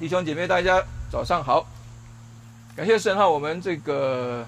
[0.00, 1.64] 弟兄姐妹，大家早上好！
[2.74, 4.44] 感谢神哈，我们这个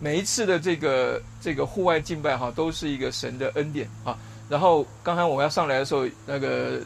[0.00, 4.18] 每一次的这个这个户外敬拜哈，都是一个神的恩典啊。
[4.48, 6.80] 然后刚才我们要上来的时候，那个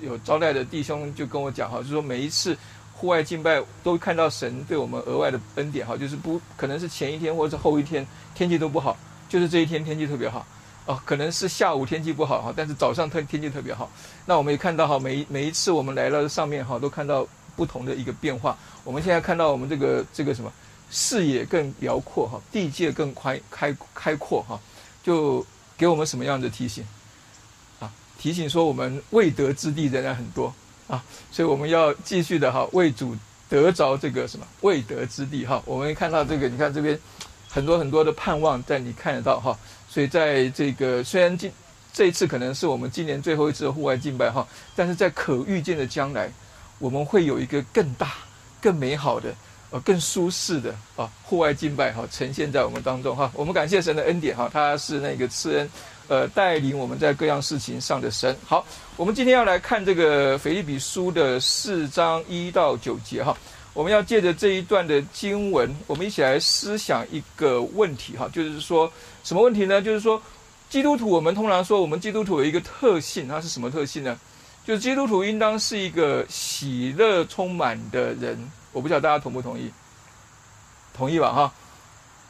[0.00, 2.56] 有招待的弟兄就跟我讲哈，就说每一次
[2.94, 8.96] 户外敬拜都看到神对我们额外的恩典哈，就是不可能是前一天或者是后一天天气都不好，
[9.28, 10.46] 就是这一天天气特别好。
[10.86, 13.90] 哦，可能是下午天气不好哈，但是早上特天气特别好。
[14.24, 17.26] 那我们也看到哈，每每一次我们来到上面哈，都看到
[17.56, 18.56] 不同的一个变化。
[18.84, 20.52] 我们现在看到我们这个这个什么
[20.90, 24.60] 视野更辽阔哈，地界更宽开开阔哈，
[25.02, 25.44] 就
[25.76, 26.86] 给我们什么样的提醒
[27.80, 27.90] 啊？
[28.18, 30.54] 提醒说我们未得之地仍然很多
[30.86, 31.02] 啊，
[31.32, 33.16] 所以我们要继续的哈，为主
[33.48, 35.62] 得着这个什么未得之地哈。
[35.64, 36.98] 我们看到这个，你看这边
[37.48, 39.58] 很多很多的盼望在你看得到哈。
[39.88, 41.50] 所以在这个虽然今
[41.92, 46.30] 这一次可能是我们今年最后一次户外敬拜哈，但是在可预见的将来，
[46.78, 48.12] 我们会有一个更大、
[48.60, 49.34] 更美好的、
[49.70, 53.30] 呃更舒适的啊户外敬拜哈呈现在我们当中哈。
[53.34, 55.70] 我们感谢神的恩典哈，他是那个赐恩，
[56.08, 58.36] 呃带领我们在各样事情上的神。
[58.44, 58.64] 好，
[58.96, 63.36] 我们今天要来看这个腓立比书的四章一到九节哈。
[63.74, 68.90] 我们要借着这一段的经文，我们一起来思想一个问题哈，就是说
[69.22, 69.82] 什么问题呢？
[69.82, 70.22] 就是说，
[70.70, 74.18] 基督徒我们通常说，我们基督徒有一个特性，它是什么特性呢？
[74.66, 78.36] 就基督徒应当是一个喜乐充满的人。
[78.72, 79.70] 我不晓得大家同不同意？
[80.92, 81.32] 同意吧？
[81.32, 81.52] 哈，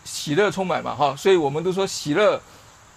[0.04, 0.94] 喜乐充满嘛？
[0.94, 2.38] 哈，所以我们都说喜乐，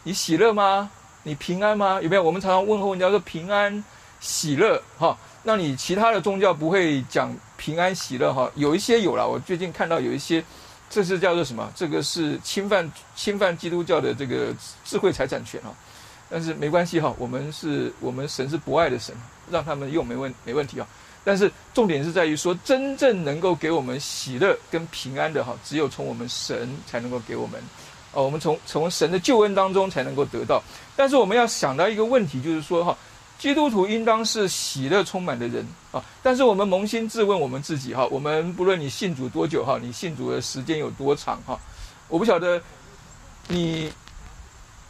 [0.04, 0.92] 你喜乐吗？
[1.24, 2.02] 你平安吗？
[2.02, 2.24] 有没有？
[2.24, 3.82] 我们常常问候人家说平安、
[4.20, 5.18] 喜乐，哈。
[5.44, 8.52] 那你其他的宗教不会讲平安喜乐哈？
[8.56, 10.44] 有一些有了，我最近看到有一些，
[10.90, 11.72] 这是叫做什么？
[11.74, 15.74] 这个是侵犯侵犯基督教的这个智慧财产权哈。
[16.30, 19.16] 但是没关系哈，我们是我们神是博爱的神，
[19.50, 20.88] 让他们用没问没问题啊。
[21.24, 27.62] 但是重点是在于说，真正能够给我们喜乐跟平安的哈，只有从我们神才能够给我们，
[28.14, 30.62] 哦，我们从从神的救恩当中才能够得到。
[30.96, 32.98] 但是我们要想到一个问题，就是说哈。
[33.38, 36.04] 基督徒应当是喜乐充满的人啊！
[36.22, 41.58] 但是我们扪心自问我们自己哈，我们不论你信主多久哈，你信主的时间有多长哈，
[42.10, 42.62] 我不晓得
[43.48, 43.90] 你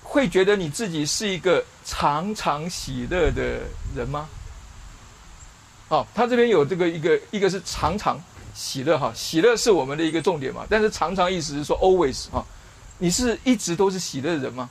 [0.09, 3.61] 会觉得你自己是一个常常喜乐的
[3.95, 4.27] 人吗？
[5.87, 8.19] 好，他这边有这个一个一个是常常
[8.55, 12.43] 喜乐哈，喜乐是我们的一个重点嘛，但是常常意思是说 always 哈，
[12.97, 14.67] 你是一直都是喜乐的人吗？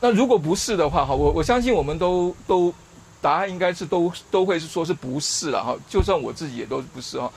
[0.00, 2.74] 那如果不是的话，哈，我我相信我们都都
[3.20, 5.76] 答案应该是都都会是说是不是了哈。
[5.88, 7.30] 就算我自己也都不是哈。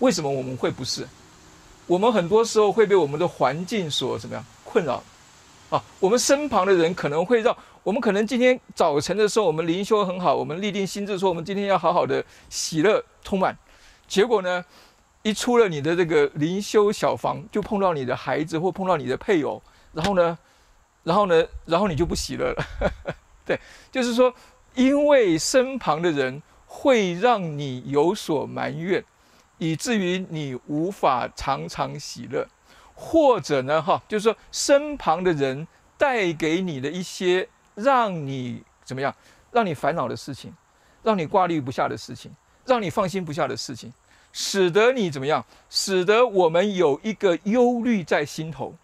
[0.00, 1.06] 为什么我们会不是？
[1.86, 5.02] 我们很多时候会被我们的环境所怎么样困扰
[5.70, 5.82] 啊？
[6.00, 13.56] 我们身旁的人可能会让我们可能今天早晨的时候我们灵修很好，我们立定心智说我们今天要好好的喜乐充满。
[14.06, 14.64] 结果呢，
[15.22, 19.62] 一出了你的这个灵修小房，就碰到你的孩子或碰到你的配偶，
[19.92, 20.38] 然后呢？
[21.04, 21.46] 然后呢？
[21.64, 22.64] 然后你就不喜乐了，
[23.46, 23.58] 对，
[23.90, 24.34] 就是说，
[24.74, 29.02] 因为身旁的人会让你有所埋怨，
[29.56, 32.46] 以至于你无法常常喜乐，
[33.00, 35.66] 或者呢，哈，就是说，身旁的人
[35.96, 39.14] 带给你的一些让你怎么样，
[39.52, 40.52] 让你烦恼的事情，
[41.04, 42.34] 让你挂虑不下的事情，
[42.66, 43.92] 让你放心不下的事情，
[44.32, 45.44] 使得你怎么样？
[45.70, 48.74] 使得我们有一个忧虑在心头。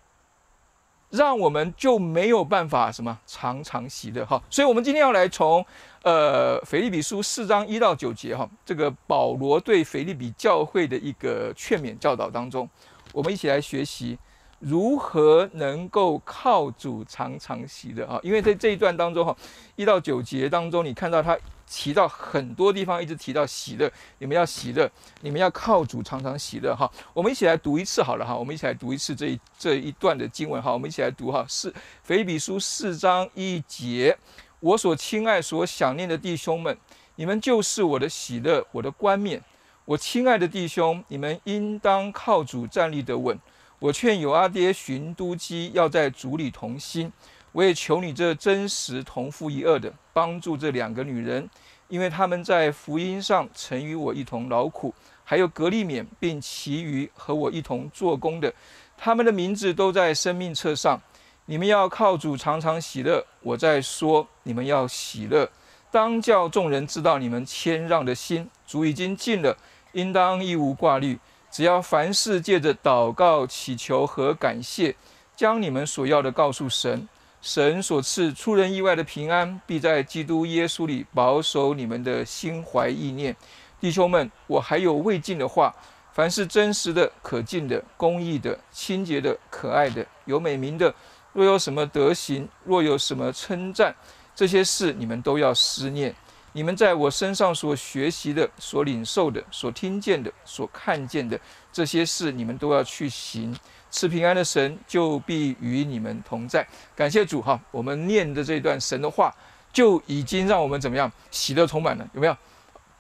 [1.11, 5.65] 让我们就没有办法什么常常喜乐哈，所以，我们今天要来从，
[6.03, 12.69] 呃，腓利比书四章一到九节哈，这个保罗对腓利比教会的一个劝勉教导当中，
[13.15, 14.19] 我们一起来学习
[14.59, 19.35] 如何能够靠主常常喜乐啊，因为在这一段当中哈，
[19.77, 21.39] 一到九节当中，你看到他。
[21.67, 24.89] 提到很多地方，一直提到喜乐，你们要喜乐，
[25.23, 26.89] 你们要靠主常常喜乐哈。
[27.15, 30.71] 我们一起来读一次好了哈，我们一起来读一次这一这一段的经文哈。
[30.71, 34.17] 我们一起来读哈，是腓比书四章一节。
[34.61, 36.77] 我所亲爱、所想念的弟兄们，
[37.17, 39.43] 你们就是我的喜乐，我的冠冕。
[39.87, 43.39] 我亲爱的弟兄，你们应当靠主站立得稳。
[43.79, 47.13] 我劝有阿爹寻都基要在主里同心。
[47.53, 51.47] 我也求你这真实同父一二的帮助这两个女人，
[51.89, 58.51] 因为他们在福音上曾与我一同劳苦，还有格利勉，并其余和我一同做工的，
[58.97, 60.99] 他们的名字都在生命册上。
[61.45, 63.23] 你们要靠主常常喜乐。
[63.43, 65.47] 我在说，你们要喜乐，
[65.91, 68.49] 当叫众人知道你们谦让的心。
[68.67, 69.55] 主已经尽了，
[69.95, 71.19] 应当一无挂虑。
[71.51, 74.95] 只要凡事借着祷告、祈求和感谢，
[75.35, 77.09] 将你们所要的告诉神。
[77.41, 83.37] 神所赐出人意外的平安，必在基督耶稣里保守你们的心怀意念。
[83.81, 85.75] 弟兄们，我还有未尽的话。
[86.13, 90.95] 凡是真实的、可敬的、公义的、清洁的、可爱的、有美名的，
[91.33, 93.93] 若有什么德行，若有什么称赞，
[94.33, 96.15] 这些事你们都要思念。
[96.57, 101.39] 你们在我身上所学习的、所领受的、所听见的、所看见的
[101.73, 103.55] 这些事，你们都要去行。
[103.91, 106.65] 赐平安的神就必与你们同在。
[106.95, 107.61] 感谢主哈！
[107.73, 109.35] 我们念的这段神的话，
[109.73, 112.09] 就已经让我们怎么样喜乐充满了？
[112.13, 112.37] 有没有？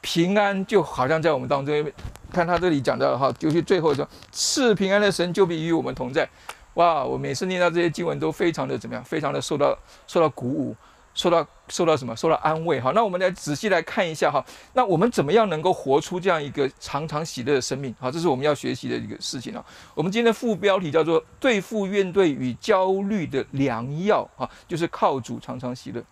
[0.01, 1.93] 平安就好像在我们当中。
[2.33, 6.29] 看他这里讲到哈，就是最后说赐平安的神就必与我们同在。
[6.75, 7.05] 哇！
[7.05, 9.05] 我每次念到这些经文都非常的怎么样？
[9.05, 9.79] 非常的受到
[10.09, 10.77] 受到鼓舞，
[11.15, 12.15] 受到受到什么？
[12.15, 12.81] 受到安慰。
[12.81, 14.45] 好，那我们来仔细来看一下哈。
[14.73, 17.95] 那我们怎么样能够活出这样一个常常喜乐的生命？
[17.99, 19.65] 好，这是我们要学习的一个事情啊。
[19.95, 26.05] 我们今天的副标题叫做“对付怨怼与焦虑的良药”啊，就是靠主常常喜乐。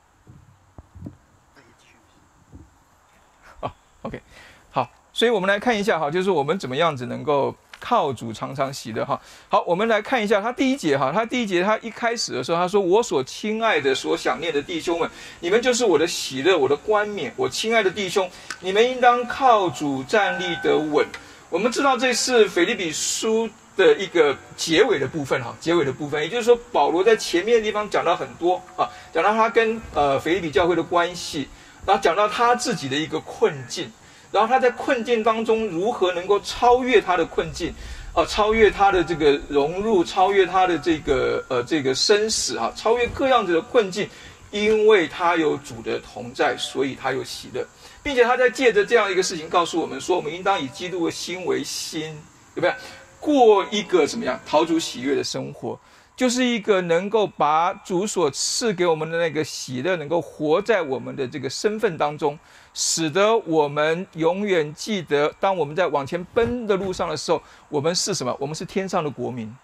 [3.61, 4.23] 啊，OK
[4.71, 4.89] 好。
[5.15, 9.21] 所以我们来看一下哈，就是我们怎么样子能够靠主常常喜乐哈。
[9.49, 17.35] 好，我们来看一下他第一节哈，他第一节他一开始的时候他说：“我所亲爱的、所想念的弟兄们，你们就是我的喜乐、我的冠冕。
[17.37, 18.31] 我亲爱的弟兄，
[18.61, 21.05] 你们应当靠主站立得稳。”
[21.51, 31.49] 我们知道这是腓立比书的一个结尾的部分哈，结尾的部分，也就是说保罗在前面的地方讲到很多啊，讲到他跟呃腓立比教会的关系，
[31.85, 33.93] 然后讲到他自己的一个困境。
[34.33, 37.73] 然后他在困境当中如何能够超越他的困境，
[38.15, 44.09] 啊，超越他的这个融入，超越他的这个呃这个生死啊，超越各样子的困境，
[44.51, 47.63] 因为他有主的同在，所以他有喜乐，
[48.03, 52.19] 并且他在借着这样一个事情告诉我们说，我们应当以基督的心为心，
[52.55, 52.75] 有没有
[53.21, 55.79] 过一个怎么样讨主喜悦的生活？
[56.15, 62.39] 就是一个能够把主所赐给我们的那个喜乐，能够活在我们的这个身份当中，
[62.75, 68.35] 使得我们永远记得，当我们在往前奔的路上的时候，我们是什么？
[68.39, 69.55] 我们是天上的国民，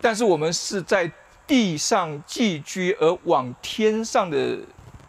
[0.00, 1.10] 但是我们是在
[1.46, 4.58] 地上寄居而往天上的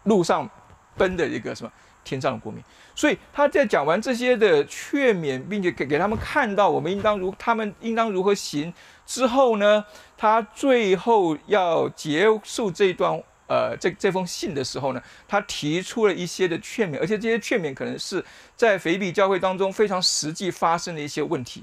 [0.04, 0.48] 路上
[0.96, 1.70] 奔的一个什么
[2.02, 2.62] 天上的国民。
[2.94, 8.72] 所以他在讲完这些的劝勉，并且给给他们看到我们应当如他们应当如何行。
[9.06, 9.84] 之后呢，
[10.16, 13.22] 他最后要结束这段
[13.52, 18.24] 呃这这封信的时候呢，他提出了一些的劝勉，而且这些劝勉可能是
[18.56, 21.62] 在腓比教会当中非常实际发生的一些问题。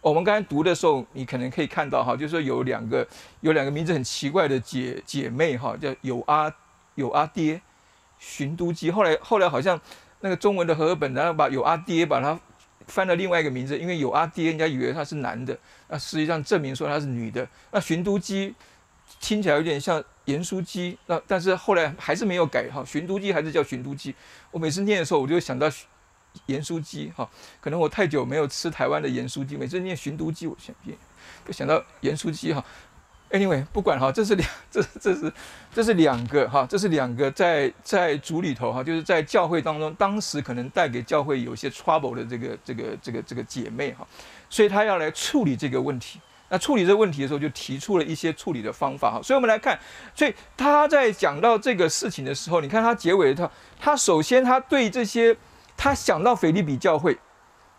[0.00, 3.06] 我们刚才读的时候，你可能可以看到哈，就是说有两个
[3.40, 6.50] 有两个名字很奇怪的姐姐妹哈，叫有阿
[6.94, 7.60] 有阿爹
[8.18, 9.78] 寻都基，后来后来好像
[10.20, 12.38] 那个中文的和合本然后把有阿爹把它。
[12.86, 17.44] 翻了另外一个名字，因为有阿爹，人家以为他是男的，那实际上证明说他是女的。
[17.72, 18.54] 那寻都基
[19.20, 24.14] 听起来有点像盐酥鸡，那但是后来还是没有改哈，寻都鸡还是叫寻都鸡。
[24.50, 25.70] 我每次念的时候，我就想到
[26.46, 27.28] 盐酥鸡哈，
[27.60, 30.74] 可能我太久没有吃台湾的盐酥鸡，每次念寻都鸡，我想
[31.46, 32.64] 就想到盐酥鸡哈。
[33.30, 35.32] Anyway，不管哈，这是两， 这这是
[35.74, 44.06] 这是两个哈，这是两个在在主里头哈，就是在教会当中，当时可能带给教会有些 trouble 的这个这个这个这个姐妹哈，
[44.48, 46.20] 所以他要来处理这个问题。
[46.48, 49.20] 那处理这个问题的时候，就提出了一些处理的方法哈。
[49.22, 49.78] 所以我们来看，
[50.14, 53.50] 所以他在讲到这个事情的时候，你看他结尾他
[53.80, 55.36] 他首先他对这些
[55.76, 57.18] 他想到腓利比教会。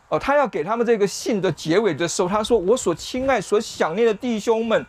[0.09, 4.85] 哦，他要给他们这个信的结尾的时候，他说：“我所亲爱、所想念的弟兄们。”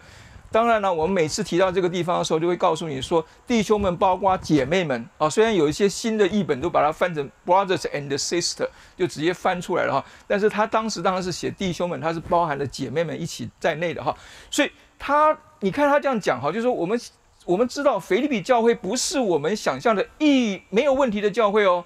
[0.51, 5.29] 当然了，我们每次提到这个地方的时候，就会告诉你说，弟兄们，包括姐妹们啊。
[5.29, 10.05] 虽然有一些新的译本都把它翻成 brothers and sister，就直接翻出来了哈。
[10.27, 14.17] 但是他当时当然是写弟兄们，他是包含了姐妹们一起在内的哈。
[14.51, 16.99] 所以他，你看他这样讲哈，就是说我们
[17.45, 21.85] 我们知道，腓立比教会不是我们想象的一没有问题的教会哦。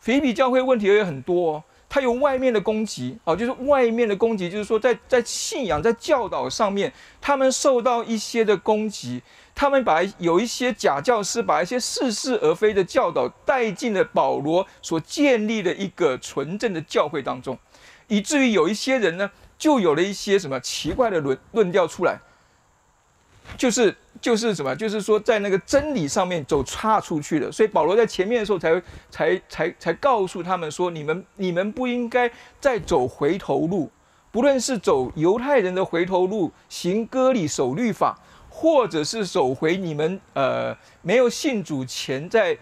[0.00, 1.54] 腓立比教会问题也很多。
[1.54, 1.64] 哦。
[1.88, 9.22] 他有外面的攻击啊，就是外面的攻击，就是说在在信仰、在教导上面，他们受到一些的攻击，
[9.54, 17.56] 他们把有一些假教师把一些似是而非的教导带进了保罗所建立的一个纯正的教会当中，
[18.08, 22.18] 以至于有一些人呢，就有了一些什么奇怪的论论调出来，
[23.56, 23.94] 就是。
[24.18, 24.74] 就是什么？
[24.74, 27.52] 就是说，在那个真理上面走岔出去了。
[27.52, 33.90] 所以保罗在前面的时候，才才才才告诉他们说：你们你们不应该再走回头路，
[34.32, 42.56] 不论是走犹太人的回头路，行割礼守律法，或者是走回你们呃没有信主前在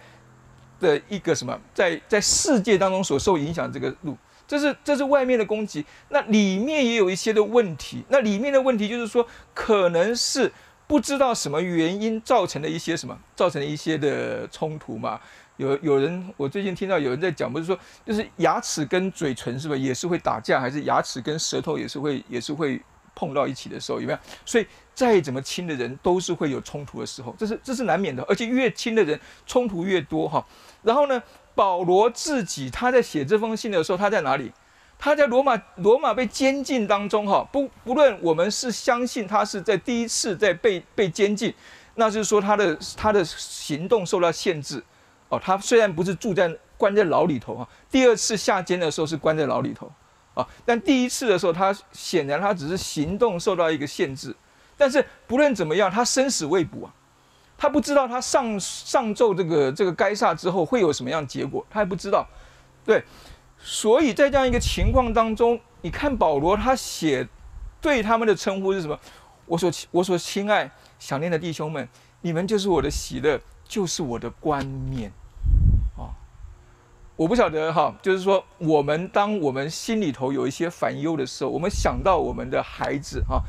[0.81, 5.87] 的一个什么，在在世界当中所受影响这个路，这是这是外面的攻击。
[6.09, 8.05] 那里面也有一些的问题。
[8.09, 9.25] 那里面的问题就是说，
[9.55, 10.53] 可能是。
[10.87, 15.21] 不知道什么原因造成的一些什么，造成了一些的冲突嘛？
[15.57, 22.81] 有有人，我最近听到有人在讲，不是说就是牙齿跟嘴唇是不是也是会打架，还是牙齿跟舌头也是会也是会
[23.15, 24.19] 碰到一起的时候有没有？
[24.45, 30.45] 所以再怎么亲的人都是会有冲突的时候，这是这是难免的，而且越亲的人冲突越多哈。
[30.83, 31.23] 然后呢，
[31.55, 34.53] 保罗自己他在写这封信的时候，他在哪里？
[34.99, 37.47] 他在罗马，罗马被监禁当中哈。
[37.53, 41.53] 不不论我们是相信他是在第一次在被被监禁，
[41.97, 44.83] 那就是说他的他的行动受到限制。
[45.29, 49.91] 哦，他虽然不是住在关在牢里头哈，第二次下监的时候是关在牢里头
[50.35, 54.35] 啊，但第一次的时候他显然他只是行动受到一个限制。
[54.77, 56.93] 但是不论怎么样，他生死未卜啊，
[57.57, 62.27] 他不知道他上上奏这个这个该煞之后会有什么样结果，他还不知道。
[62.85, 63.03] 对，
[63.65, 67.27] 所以在这样一个情况当中，你看保罗他写
[67.81, 68.97] 对他们的称呼是什么？
[69.47, 71.89] 我所我所亲爱想念的弟兄们，
[72.21, 73.41] 你们就是我的喜乐。
[73.67, 75.11] 就是我的冠冕，
[75.97, 76.13] 啊，
[77.17, 83.43] 我不晓得哈，就是说，我们当我们心里头有一些烦忧的时候，我们想到我们的孩子哈，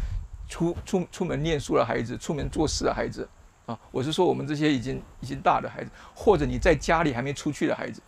[0.48, 3.28] 出出出门念书的孩子，出门做事的孩子，
[3.66, 8.02] 啊，我是说我们这些已经已经大的孩子，或者你在家里还没出去的孩子，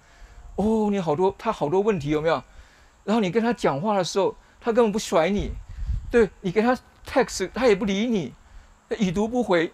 [0.58, 2.44] 哦，你好多他好多问题有没有？
[3.06, 5.52] 然后你跟他讲话的时候，他根本不甩你，
[6.12, 6.78] 对你给他
[7.10, 8.34] text，他也不理你，
[8.98, 9.72] 已读不回。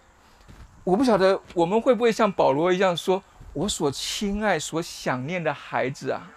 [0.84, 3.22] 我不晓得我们会不会像保罗一样说
[3.54, 6.30] ：“我所亲爱、所想念的孩子啊，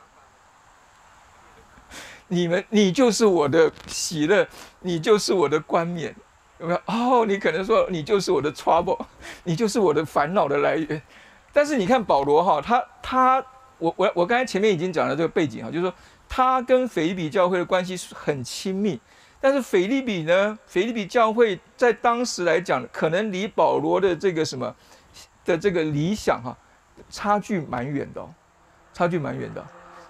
[2.30, 4.48] 你们，你就是我的喜乐，
[4.80, 6.16] 你就是我的冠冕，
[6.60, 6.82] 有没有？
[6.86, 9.06] 哦，你可能说你就是我的 trouble，
[9.44, 11.02] 你就是我的烦恼的来源。
[11.52, 13.46] 但是你看保罗哈，他他，
[13.80, 15.94] 我我我刚才前面已经讲了这个背景哈，就是说
[16.28, 19.00] 他跟腓利比教会的关系很亲密。”
[19.40, 20.58] 但是腓利比呢？
[20.66, 24.76] 腓利比教会在当时来讲，可能离保罗的这个什么
[25.46, 26.58] 的这个理想哈，
[27.12, 28.28] 差距蛮远的，
[28.96, 29.64] 差距蛮远的，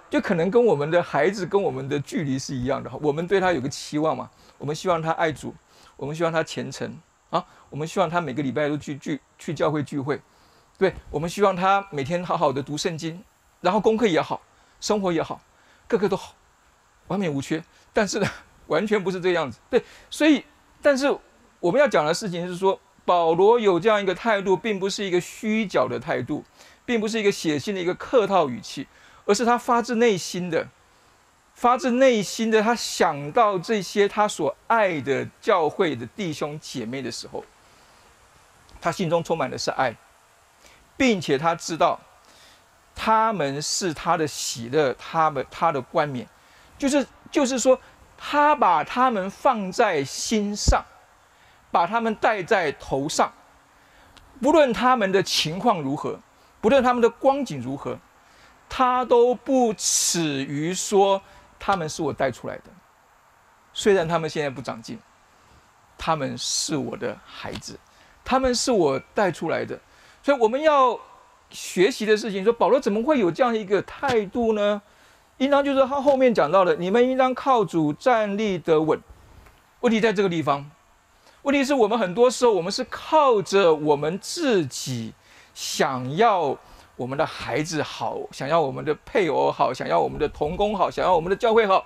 [0.10, 2.98] 就可能跟我们的孩子跟我们的距离是一样的哈。
[3.02, 5.54] 我们对他有个期望嘛，我们希望他爱主，
[5.98, 6.98] 我们希望他虔诚
[7.30, 10.22] 啊，我们希望他每个礼拜都去聚去教会聚会，
[10.78, 13.22] 对，我们希望他每天好好的读圣经，
[13.62, 14.42] 然后功课也好，
[14.80, 15.42] 生活也好，
[15.88, 16.36] 个个都好，
[17.08, 17.64] 完美无缺。
[17.94, 18.28] 但是呢？
[18.68, 20.44] 完全不是这样子，对，所以，
[20.82, 21.10] 但是
[21.62, 26.44] 我们要讲的事情是说，保罗有这样一个态度，并不是一个虚假的态度，
[26.86, 28.86] 并不是一个写信的一个客套语气，
[29.26, 30.68] 而是他发自内心的，
[31.54, 37.46] 发自内心的，他想到这些他所爱的教会的弟兄姐妹的时候，
[38.82, 39.96] 他心中充满的是爱，
[40.98, 41.98] 并且他知道
[42.98, 46.28] 他们是他的喜乐，他们他的冠冕，
[46.78, 47.80] 就是就是说。
[48.20, 50.84] 他把他们放在心上，
[51.70, 53.32] 把他们戴在头上，
[54.42, 56.20] 不论他们的情况如何，
[56.60, 58.00] 不论他们的光景如何，
[58.68, 61.22] 他都不耻于说
[61.60, 62.64] 他们是我带出来的。
[63.72, 64.98] 虽然他们现在不长进，
[65.96, 67.80] 他们是我的孩子，
[68.26, 69.80] 他们是我带出来的。
[70.24, 71.00] 所以我们要
[71.50, 74.82] 学习的事情，说保罗怎么会有这样一个态度呢？
[75.38, 79.00] 应当就是他后面讲到的，你们应当靠主站立得稳。
[79.82, 80.70] 问题在这个地方，
[81.44, 85.14] 问题是我们很多时候我们是靠着我们自己
[85.54, 86.58] 想要
[86.96, 91.86] 我们的孩子好，想要我们的配偶好，想要我们的童工好，想要我们的教会好，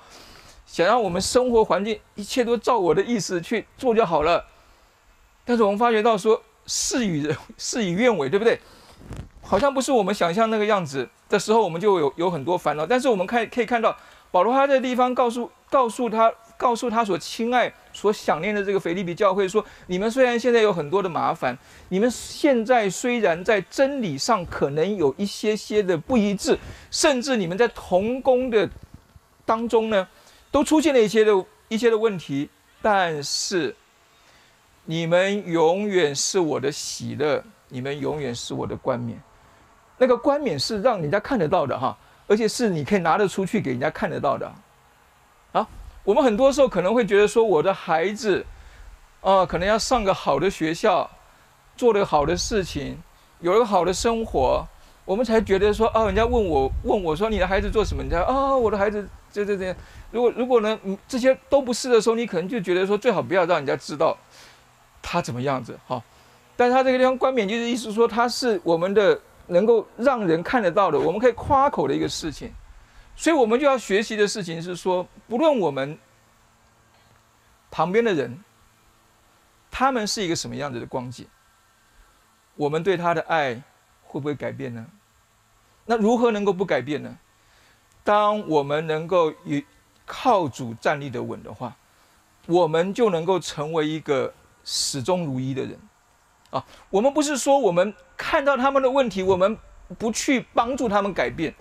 [0.65, 4.45] 想要我们生活环境一切都照我的意思去做就好了。
[5.43, 8.57] 但是我们发觉到说事与人事与愿违，对不对？
[9.51, 12.87] 好像不是我们想象那个样子的时候，我们就有有很多烦恼。
[12.87, 13.93] 但是我们看可以看到，
[14.31, 21.57] 保罗他在地方告诉告诉他告诉他所亲爱所想念的这个腓利比教会说：你们虽然现在有很多的麻烦，
[21.89, 26.57] 你们现在虽然在真理上可能有一些些的不一致，
[26.89, 28.69] 甚至你们在同工的
[29.45, 30.07] 当中呢，
[30.49, 32.49] 都出现了一些的一些的问题，
[32.81, 33.75] 但是
[34.85, 39.21] 你们永远是我的喜乐，你们永远是我的冠冕。
[40.01, 44.51] 那个冠冕是让人家看得到的哈，而且是你可以拿得出去给人家看得到的。
[45.51, 45.67] 啊，
[46.03, 48.43] 我们很多时候可能会觉得说，我的孩子，
[49.21, 51.07] 啊，可能要上个好的学校，
[51.77, 52.97] 做了好的事情，
[53.41, 54.65] 有了好的生活，
[55.05, 58.01] 我们才觉得说，哦，人家问我问我说你的孩子做什么？
[58.01, 59.75] 你家啊，我的孩子这这这。
[60.09, 64.17] 如果如果呢，这些都不是的时候，你可能就觉得说，最好不要让人家知道
[64.99, 66.01] 他怎么样子哈。
[66.57, 69.21] 但是他这个地方冠冕就是意思说，他是我们的。
[69.51, 72.53] 能够让人看得到的，我们可以夸口的一个事情，
[73.17, 75.97] 所以我们就要学习的事情是说，不论我们
[77.69, 78.41] 旁边的人，
[79.69, 81.27] 他们是一个什么样子的光景，
[82.55, 83.61] 我们对他的爱
[84.03, 84.85] 会不会改变呢？
[85.85, 87.17] 那如何能够不改变呢？
[88.03, 89.65] 当我们能够与
[90.05, 91.75] 靠主站立的稳的话，
[92.47, 95.77] 我们就能够成为一个始终如一的人。
[96.51, 99.57] 啊，我们不是说我们看到他们的问题，我们
[99.97, 101.53] 不去帮助他们改变，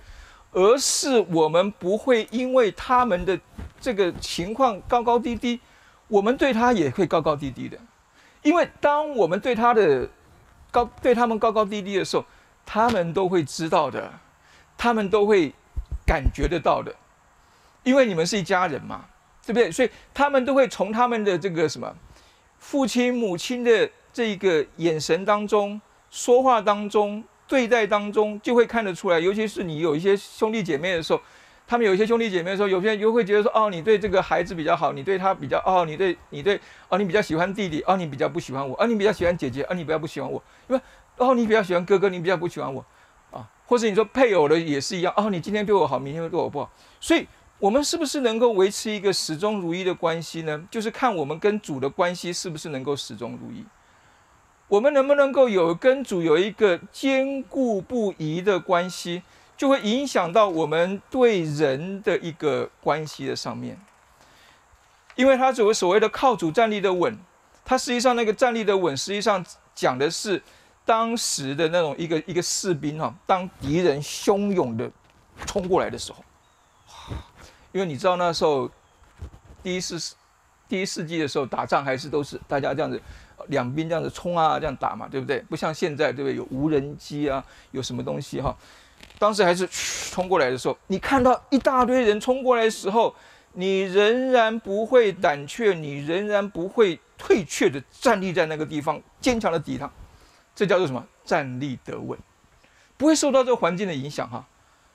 [0.52, 3.38] 而是我们不会因为他们的
[3.80, 5.60] 这个情况高高低低，
[6.08, 7.78] 我们对他也会高高低低的。
[8.42, 10.08] 因为当我们对他的
[10.70, 12.24] 高对他们高高低低的时候，
[12.66, 14.12] 他们都会知道的，
[14.76, 15.52] 他们都会
[16.06, 16.94] 感觉得到的，
[17.84, 19.04] 因为你们是一家人嘛，
[19.46, 19.70] 对不对？
[19.70, 21.94] 所以他们都会从他们的这个什么
[22.58, 29.18] 父亲母亲的这个眼神当中、说话当中、对待当中，就会看得出来。
[29.18, 31.20] 尤其是你有一些兄弟姐妹的时候。
[31.70, 40.82] 他们有一些兄弟姐妹的时候，有些人又会觉得说：“哦，你对这个孩子比较好，你对他比较哦，你对你对哦，你比较喜欢弟弟，哦，你比较不喜欢我，哦，你比较喜欢姐姐，哦，你比较不喜欢我，因为
[41.18, 42.84] 哦，你比较喜欢哥哥，你比较不喜欢我，
[43.30, 47.24] 啊，或者你说配偶的也是一样，哦，你今天对我好，明天会对我不好，所以
[47.60, 50.66] 我们是不是能够维持一个始终如一的关系呢？
[50.72, 53.64] 就是看我们跟主的关系是不是能够始终如一，
[54.70, 59.22] 我们能不能够有跟主有一个坚固不移的关系？
[59.56, 63.78] 就会影响到我们对人的一个关系的上面，
[65.16, 67.18] 因为他所谓所谓的靠主站立的稳，
[67.64, 70.40] 他实际上那个站立的稳，实际上讲的是
[70.84, 74.88] 当时的那种一个一个士兵哈，当敌人汹涌的
[75.44, 76.24] 冲过来的时候，
[77.72, 78.70] 因为你知道那时候
[79.64, 80.14] 第一世
[80.68, 82.98] 第一世纪的时候打仗还是都是大家这样子
[83.50, 85.38] 两边这样子冲啊这样打嘛，对不对？
[85.48, 86.36] 不像现在对不对？
[86.36, 88.56] 有无人机啊，有什么东西哈？
[89.18, 89.66] 当时还是
[90.10, 93.14] 冲过来的时候，你看到一大堆人冲过来的时候，
[93.52, 99.90] 你仍然不会胆怯，你仍然不会退却的站立在那个地方，坚强的抵抗。
[100.54, 101.04] 这叫做什么？
[101.24, 102.18] 站立得稳，
[102.96, 104.46] 不会受到这个环境的影响哈。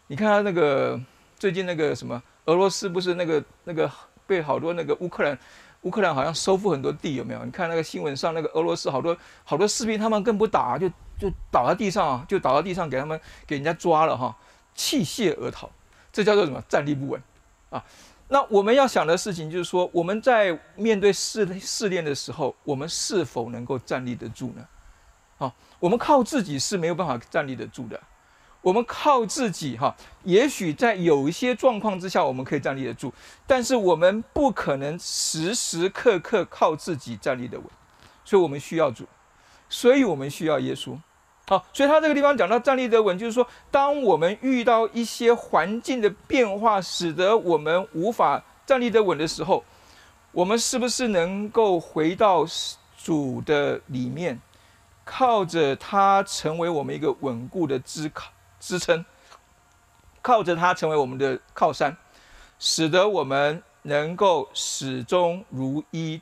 [0.08, 1.00] 你看他那个
[1.38, 3.90] 最近那个什么，俄罗斯不是那个那个
[4.28, 5.38] 被好多那个乌克兰。
[5.86, 7.46] 乌克兰好像收复很多地，有没有？
[7.46, 14.36] 你看那个新闻上，那个俄罗斯好多好多士兵，他们更不打，就就倒在地上啊，就倒在地上，给他们给人家抓了哈，
[14.74, 15.70] 弃械而逃，
[16.12, 16.60] 这叫做什么？
[16.68, 17.22] 站立不稳
[17.70, 17.86] 啊！
[18.30, 24.68] 那我们要想的事情就是说，我们在面对试试炼的时候，我们是否能够站立得住呢？
[25.38, 28.02] 啊，我们靠自己是没有办法站立得住的。
[28.66, 33.14] 我们靠自己哈，也许在有一些状况之下，我们可以站立得住，
[33.46, 37.68] 但是我们不可能时时刻刻靠自己站立得稳，
[38.24, 39.06] 所以我们需要主，
[39.70, 40.98] 所以我们需要耶稣。
[41.48, 49.64] 好，所以他这个地方讲到站立得稳，就是说，当我们遇到一些环境的变化，使得我们无法站立得稳的时候，
[50.32, 52.44] 我们是不是能够回到
[52.98, 54.42] 主的里面，
[55.04, 58.32] 靠着他成为我们一个稳固的支靠？
[58.66, 59.06] 支撑，
[60.22, 61.96] 靠着它成为我们的靠山，
[62.58, 66.20] 使得我们能够始终如一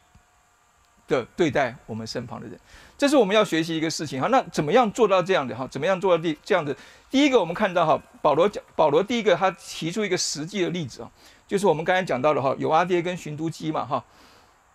[1.08, 2.60] 的对待我们身旁的人，
[2.98, 4.28] 这是我们要学习一个事情哈。
[4.28, 5.66] 那怎么样做到这样的哈？
[5.68, 6.76] 怎么样做到第这样的？
[7.10, 11.12] 第一个，我们看到哈，保罗讲保罗第一个他提出一个实际的例子啊，
[11.48, 14.04] 就是我们刚才讲到的哈，有阿爹跟寻都基嘛哈。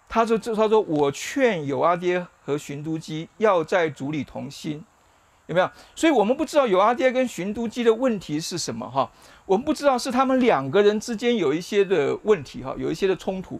[0.09, 4.83] 他说这他说我劝有阿爹和寻都基要在主里同心。
[5.49, 5.71] 有没有？
[5.95, 9.11] 所以我们不知道有阿爹跟寻都基的问题是什么哈？
[9.47, 13.59] 我们不知道是他们两个人之间有一些的问题哈，有一些的冲突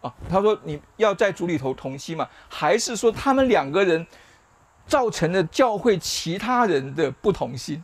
[0.00, 0.12] 啊。
[0.28, 4.04] 他说你要在主里头同心嘛，还是说他们两个人
[4.86, 7.82] 造成了教会其他人的不同心？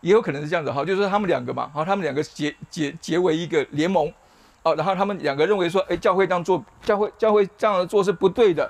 [0.00, 4.12] 也有可能是这样子哈，就是他们两个嘛，好，他们两个结结结为一个联盟
[4.64, 8.68] 哦，然后他们两个认为说，哎，教会这样做，教会教会这样做是不对的。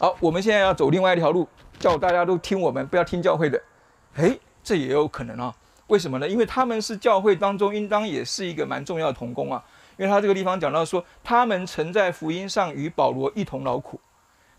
[0.00, 1.46] 好，我们现在要走另外一条路。
[1.78, 3.62] 叫大家都听我们，不要听教会的，
[4.16, 5.54] 诶，这也有可能啊？
[5.88, 6.28] 为什么呢？
[6.28, 9.62] 因为他们是教会当中应当也是一个蛮重要的同工啊。
[9.96, 14.00] 因为他这个地方讲到说，他们曾在福音上与保罗一同劳苦，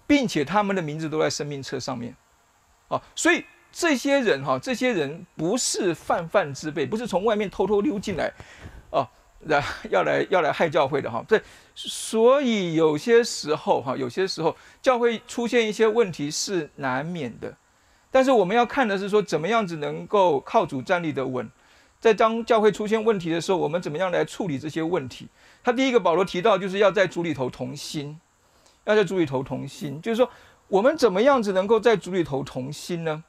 [0.08, 2.16] 并且他们的名字都在生命册上面。
[2.88, 8.32] 啊，所以这些人哈，这些人不是泛泛之辈，不是从外面偷偷溜进来，
[9.42, 11.40] 来要来要来害教会的哈，对，
[11.76, 17.56] 所以有些时候哈，有些时候教会出现一些问题是难免的，
[18.10, 21.50] 但是我们要看的是说，怎么样子能够靠主站立的稳，
[22.00, 25.28] 在当教会出现问题的时候，我们怎么样来处理这些问题？
[25.64, 28.20] 他第一个保罗提到就是要在主里头同心，
[28.86, 30.30] 要在主里头同心，就是说
[30.68, 33.24] 我们怎么样子能够在主里头同心呢？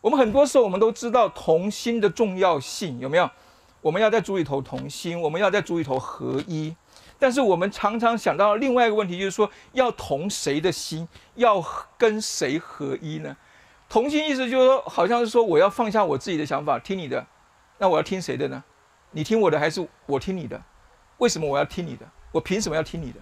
[0.00, 3.28] 我们很多时候我们都知道同心的重要性，有没有？
[3.80, 6.74] 我们要在主里头同心，我们要在主里头合一，
[7.18, 11.64] 但是我们常常想到另外一个问题，就是说要同谁的心，要
[11.96, 13.36] 跟谁合一呢？
[13.88, 17.26] 同心意思就是说，好像是说我要放下我自己的想法，听你的，
[17.78, 18.62] 那我要听谁的呢？
[19.12, 20.62] 你听我的还是我听你的？
[21.18, 22.06] 为什么我要听你的？
[22.32, 23.20] 我凭什么要听你的？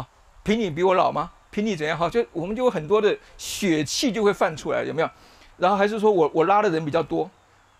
[0.00, 0.08] 啊，
[0.42, 1.30] 凭你比我老吗？
[1.50, 2.10] 凭你怎样好？
[2.10, 5.10] 就我们就有很多的血气就会泛出来，有没有？
[5.58, 7.30] 然后还是说我我拉的人比较多，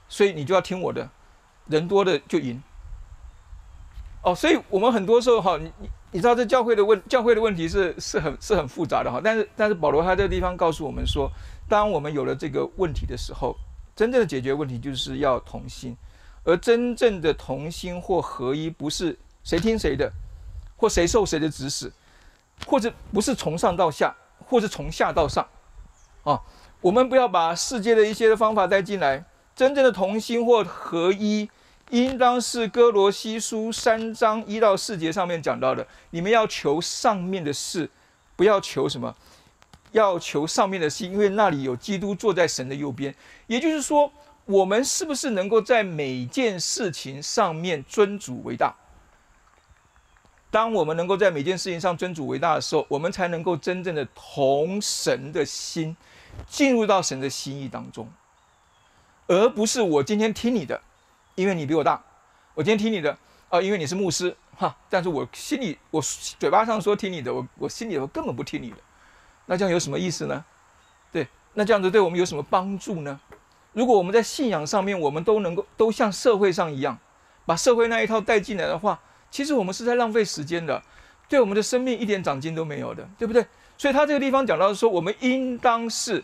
[0.08, 1.08] 所以你就要听我的，
[1.66, 2.62] 人多的就赢。
[4.22, 9.20] 哦，所以我们很多时候哈，你你你知道这教会的问教会的问题是是很是很复杂的哈。
[9.22, 11.30] 但是但是保罗他这个地方告诉我们说，
[11.68, 13.56] 当我们有了这个问题的时候，
[13.96, 15.96] 真正的解决问题就是要同心，
[16.44, 20.12] 而真正的同心或合一，不是谁听谁的，
[20.76, 21.92] 或谁受谁的指使，
[22.64, 24.14] 或者不是从上到下，
[24.46, 25.48] 或是从下到上，
[26.22, 26.40] 啊，
[26.80, 31.48] 我们不要把世界的一些的方法带进来，真正的同心或合一。
[31.90, 37.90] 应当是哥罗西书三章一到四节上面讲到的，你们要求上面的事，
[38.34, 39.14] 不要求什么，
[39.90, 43.14] 要求上面的事，因为那里有基督坐在神的右边。
[43.46, 44.10] 也就是说，
[44.46, 48.74] 我们是不是能够在每件事情上面尊主为大？
[50.50, 55.94] 当我们能够在每件事情上尊主为大的时候，我们才能够真正的同神的心
[56.46, 58.08] 进入到神的心意当中，
[59.26, 60.80] 而不是我今天听你的。
[61.34, 61.98] 因为你比我大，
[62.52, 63.16] 我今天听你的
[63.48, 65.98] 啊，因为你是牧师哈，但是我心里我
[66.38, 68.76] 嘴巴上说听你的，我我心里头根本不听你的，
[69.46, 70.44] 那这样有什么意思呢？
[71.10, 73.18] 对，那这样子对我们有什么帮助呢？
[73.72, 76.98] 如果我们在信仰上面，我们都能够都像社会上一样，
[77.46, 80.82] 把社会那一套带进来的话，其实我们是在浪费时间的，
[81.30, 83.46] 对我们的生命一点长进都没有的，对不对？
[83.78, 86.22] 所以他这个地方讲到说，我们应当是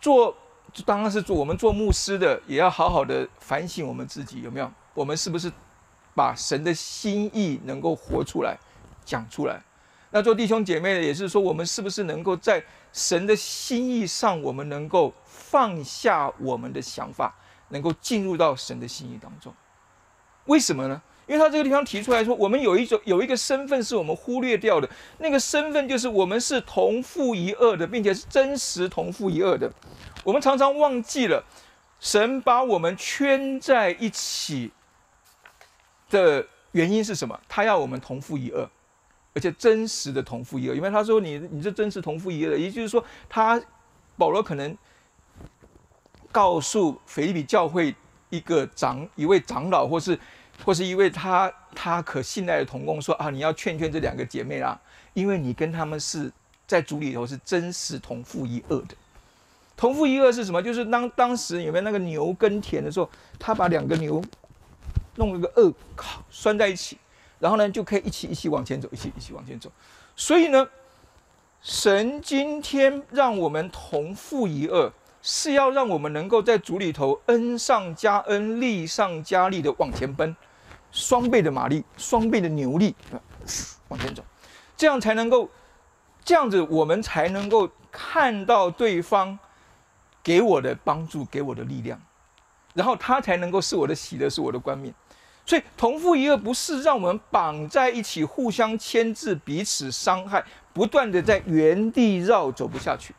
[0.00, 0.36] 做。
[0.72, 5.52] 就当然是做我们做牧师的，也要好好的反省我们自己有没有，我们是不是
[6.14, 8.58] 把神的心意能够活出来，
[9.04, 9.62] 讲出来？
[10.10, 17.34] 那做弟兄姐妹的，也是说我们是不是能够在神的心意上，我们能够放下我们的想法，
[17.68, 19.54] 能够进入到神的心意当中？
[20.46, 21.00] 为什么呢？
[21.26, 29.72] 因为他这个地方提出来说，我们有一种有一个身份是我们忽略掉的，那个身份就是我们是同父一二的，并且是真实同父一二的。
[30.24, 31.44] 我们常常忘记了，
[32.00, 34.70] 神把我们圈在一起
[36.10, 37.40] 的原因是什么？
[37.48, 38.68] 他要我们同父一二，
[39.34, 40.74] 而且真实的同父一二。
[40.74, 43.60] 因为他说你你是真实同父一二的，也就是说，他
[44.16, 44.76] 保罗可能
[46.30, 47.94] 告诉腓立比教会
[48.30, 50.18] 一个长一位长老，或是
[50.64, 54.80] 或是一位他他可信赖的同工说啊，你要劝劝这两个姐妹啦，
[55.14, 56.32] 因为你跟他们是
[56.66, 58.94] 在主里头是真实同父一二的。
[59.76, 60.62] 同父一二是什么？
[60.62, 64.22] 就是当当时有没有那个牛耕田的时候，他把两个牛
[65.16, 66.98] 弄了个二靠拴在一起，
[67.40, 69.72] 然后呢就可以一起一起往前走，一起一起往前走。
[70.14, 70.68] 所以呢，
[71.62, 80.36] 神今天让我们同父一二，是要让我们能够在主里头恩上加恩，利上加利的往前奔，
[80.90, 82.94] 双倍的马力，双倍的牛力，
[83.88, 84.22] 往前走，
[84.76, 85.48] 这样才能够，
[86.24, 89.38] 这样子我们才能够看到对方。
[90.24, 92.00] 给我的帮助，给我的力量，
[92.74, 94.94] 然后他才能够是我的喜乐，是我的冠冕。
[95.44, 100.40] 所以同父一二不是让我们绑在一起，互相牵制，彼此伤害，
[100.72, 103.12] 不断的在原地绕，走不下去。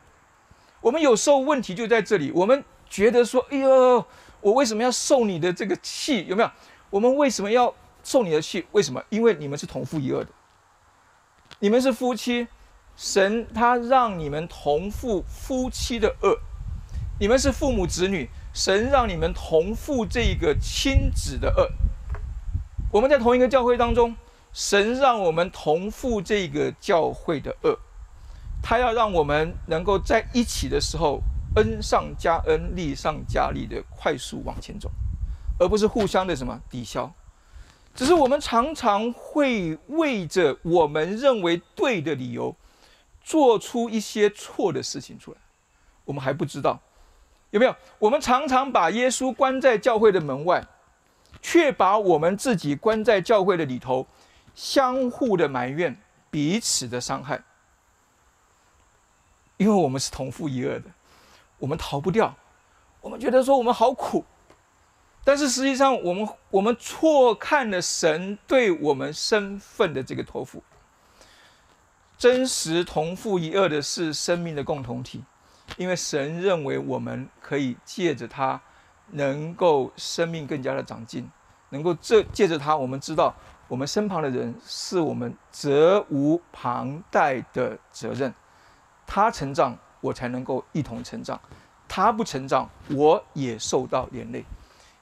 [0.84, 4.06] 我们有时候问题就在这里，我们觉得说：“哎呦，
[4.42, 6.26] 我为什么要受你的这个气？
[6.28, 6.52] 有没有？
[6.90, 8.66] 我们为什么要受你的气？
[8.74, 9.02] 为什么？
[9.08, 10.30] 因为你们是同父一儿的，
[11.60, 12.50] 你们是夫妻，
[12.98, 16.38] 神他让你们同父夫妻的恶。
[17.18, 21.70] 你们是父母子女，神让你们同父这个亲子的恶。
[22.92, 24.14] 我们在同一个教会当中，
[24.52, 27.80] 神让我们同父这个教会的恶。
[28.64, 31.22] 他要让我们能够在一起的时候，
[31.58, 34.90] 恩上加恩，利上加利的快速往前走，
[35.60, 37.14] 而不是互相的什么抵消。
[37.94, 42.56] 只是我们常常会为着我们认为对的理由，
[43.22, 45.38] 做出一些错的事情出来，
[46.06, 46.80] 我们还不知道。
[47.52, 47.76] 有没有？
[48.00, 50.66] 我们常常把耶稣关在教会的门外，
[51.40, 54.08] 却把我们自己关在教会的里头，
[54.56, 55.96] 相互的埋怨，
[56.32, 57.44] 彼此的伤害。
[59.58, 60.90] 因为我们是同父一儿的，
[61.60, 62.36] 我们逃不掉。
[63.02, 64.24] 我们觉得说我们好苦，
[65.24, 70.64] 但是实际上我们我们错看了神对我们身份的这个托付。
[72.18, 75.24] 真实同父一儿的是生命的共同体。
[75.78, 78.62] 因为神认为我们可以借着他，
[79.12, 81.28] 能够生命更加的长进，
[81.70, 83.34] 能够这借着他，我们知道
[83.70, 88.32] 我们身旁的人是我们责无旁贷的责任。
[89.06, 91.38] 他成长，我才能够一同成长；
[91.88, 94.44] 他不成长，我也受到连累。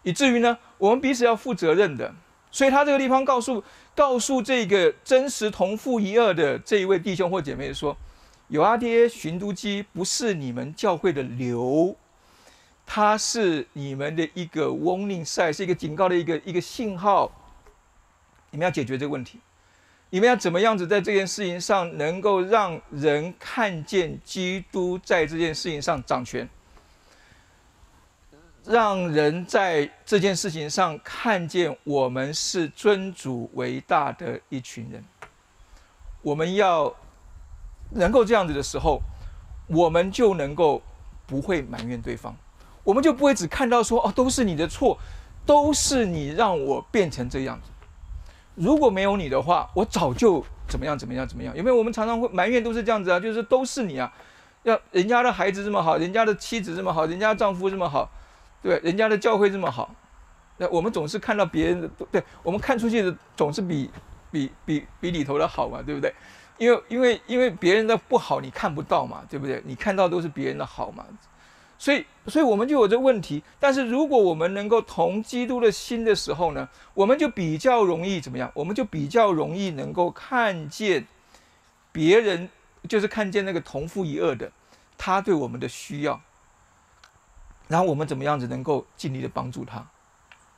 [0.03, 2.13] 以至于呢，我们彼此要负责任的。
[2.53, 3.63] 所以他这个地方告诉
[3.95, 7.95] 告诉这个真实同父一二的这一位弟兄或姐妹说
[8.49, 11.95] ：“有阿爹寻都基不是你们教会的流，
[12.85, 17.31] 他是你们的一个 warning sign，是一个警告的一个一个信号。
[18.49, 19.39] 你们要解决这个问题，
[20.11, 26.47] 你们要怎么样子在这件事情上能够让人看见基督在这件事情上掌权。”
[28.63, 35.03] 让人在这件事情上看见我们是尊主为大的一群人。
[36.21, 36.93] 我们要
[37.89, 39.01] 能够这样子的时候，
[39.65, 40.79] 我们就能够
[41.25, 42.35] 不会埋怨对方，
[42.83, 44.95] 我们就不会只看到说哦都是你的错，
[45.43, 47.70] 都是你让我变成这样子。
[48.55, 51.55] 如果没有你的话，我早就怎么样怎么样怎么样。
[51.55, 51.75] 有没有？
[51.75, 54.11] 我们常常会埋怨都是这样子啊，就是都是你啊，
[54.63, 58.09] 要人家的孩子这么好，人家的妻子这么好，人家丈夫这么好。
[58.61, 59.95] 对，人家的教会这么好，
[60.57, 63.89] 那我们总是看到别人的，对我们看出去的总是比
[64.29, 66.13] 比比比里头的好嘛，对不对？
[66.59, 69.59] 因为因为因为别人的不好你看不到嘛，对不对？
[69.65, 71.03] 你看到都是别人的好嘛，
[71.81, 73.41] 所以所以我们就有这问题。
[73.59, 78.51] 但是如果我们能够同基督的心的时候呢，我们就比较容易怎么样？
[78.53, 81.07] 我们就比较容易能够看见
[81.91, 82.49] 别人，
[82.87, 84.51] 就是看见那个同父一二的
[84.95, 86.21] 他对我们的需要。
[87.67, 89.83] 然后我们怎么样子能够尽力的帮助他，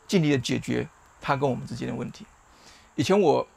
[0.06, 0.90] 尽力的解决
[1.22, 2.26] 他跟我们之间的问题？
[2.96, 3.48] 以前我，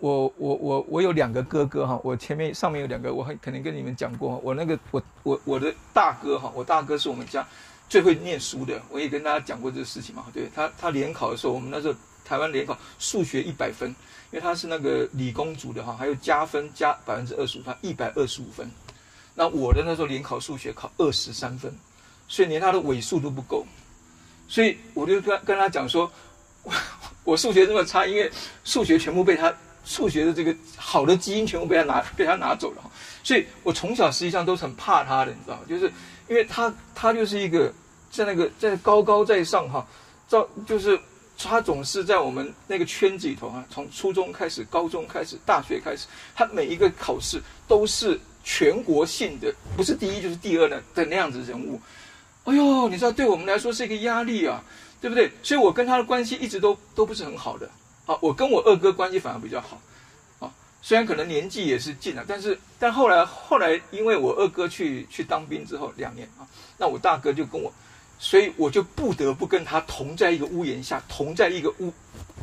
[0.00, 7.46] 我我我我有两个哥哥哈，我前面上面有两个，我很可能跟你们讲过，我那个我我我的大哥哈，我大哥是我们家
[7.88, 10.26] 最会念书的，我也跟大家讲过这个事情嘛。
[10.32, 13.88] 对他他联考的时候，我们那时候台湾联考数学一百分，
[14.32, 18.68] 因为他是那个理工组的哈，还有加分加百分之二十五，他一百二十五分。
[19.34, 21.72] 那我的那时候联考数学考二十三分。
[22.32, 23.66] 所以连他的尾数都不够，
[24.46, 26.08] 所以我就跟跟他讲说，
[26.62, 26.72] 我
[27.32, 28.30] 我数学这么差，因为
[28.62, 29.52] 数学全部被他
[29.84, 32.90] 数学的这个好的基因全部被他拿被他拿走了，
[33.22, 35.58] 所以我从小实际上都是很怕他的，你知道？
[35.68, 35.92] 就是
[36.28, 37.72] 因为他他就是一个
[38.10, 39.86] 在那个在高高在上哈，
[40.28, 40.98] 照就是
[41.38, 51.80] 他总是在我们那个圈子里头啊，从初中开始、高中开始、大学开始，他每一个考试都是全国性的，不是第一就是第二的的那样子人物。
[52.44, 54.62] 哎呦，你知道，对我们来说是一个压力啊，
[55.00, 55.30] 对不对？
[55.42, 57.68] 所以我跟他的关系一直都都不是很好的。
[58.10, 59.80] 啊，我跟我二哥关系反而比较好。
[60.40, 60.50] 啊，
[60.82, 66.42] 虽然可能年纪也是近了，但是但后来后来，因为我二哥去去当兵之后两年啊，
[66.76, 67.72] 那我大哥就跟我，
[68.18, 71.92] 所以我就不得不跟他同在一个屋檐下，同在一个屋，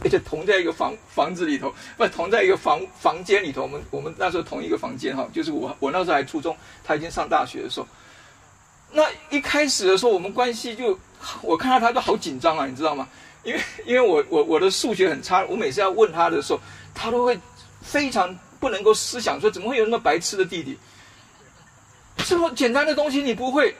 [0.01, 3.63] 而且同在一个房房子里头，不同在一个房房间里头。
[3.63, 7.87] 我们我们那时候同一个房间哈，就是我我那时候还初中，他已经上大学的时候。
[8.93, 10.97] 那一开始的时候，我们关系就，
[11.41, 13.05] 我看到他都好紧张啊，你知道吗？
[13.47, 16.59] 因为因为我我我的数学很差，我每次要问他的时候，
[16.93, 17.39] 他都会
[17.81, 20.77] 非常不能够思想，说怎么会有那么白痴的弟弟？
[22.25, 23.73] 这么简单的东西你不会，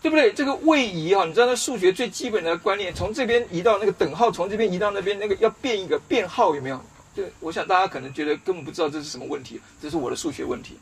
[0.00, 0.32] 对不对？
[0.32, 6.80] 这个位移啊，你知道那数学最基本的观念，从这边移到那个等号，从这边移到那边，那个要变一个变号，有没有？
[7.14, 10.78] 对，我想大家可能觉得根本不知道这是什么问题，这是我的数学问题。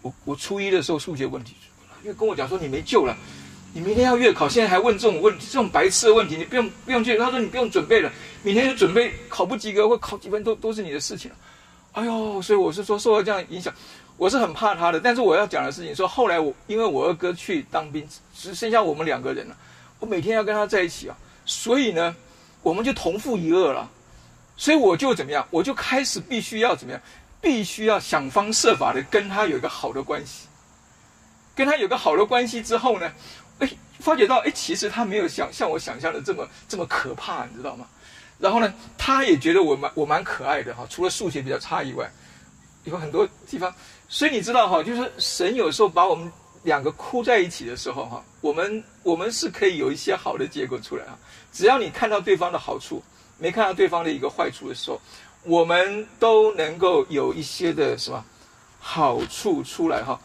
[0.00, 1.56] 我我初一的时候数学问题。
[2.04, 3.16] 因为跟我讲说你没救了，
[3.74, 7.18] 你明天要月考，现在还问这种问，这种白痴的问题，你不用不用去。
[7.18, 8.10] 他说你不用准备了，
[8.44, 11.36] 明天就准备考不及格或考几分都都是你的事情了
[11.94, 13.74] 哎呦，所以我是说受到这样影响，
[14.16, 15.00] 我是很怕他的。
[15.00, 19.56] 但是我要讲的事情说，后来我因为我二哥去当兵，只剩下我们两个人了，
[19.98, 22.14] 我每天要跟他在一起啊，所以呢，
[22.62, 23.90] 我们就同父一二了。
[24.56, 27.02] 所以我就怎么样，我就开始必须要怎么样，
[27.40, 30.46] 必须要想方设法的跟他有一个好的关系。
[31.56, 33.12] 跟他有个好的关系之后呢，
[33.58, 37.86] 哎，发觉到哎，其实他没有像像我想象的这么这么可怕，你知道吗？
[38.38, 42.10] 然后呢，他也觉得我蛮我蛮可爱的哈，除了数学比较差以外，
[42.84, 43.72] 有很多地方。
[44.08, 46.30] 所以你知道哈，就是神有时候把我们
[46.64, 51.16] 两个哭在一起的时候哈，我们我们是可以有一些好的结果出来啊。
[51.52, 53.02] 只要你看到对方的好处，
[53.38, 55.00] 没看到对方的一个坏处的时候，
[55.44, 58.22] 我们都能够有一些的什么
[58.80, 60.20] 好处出来哈。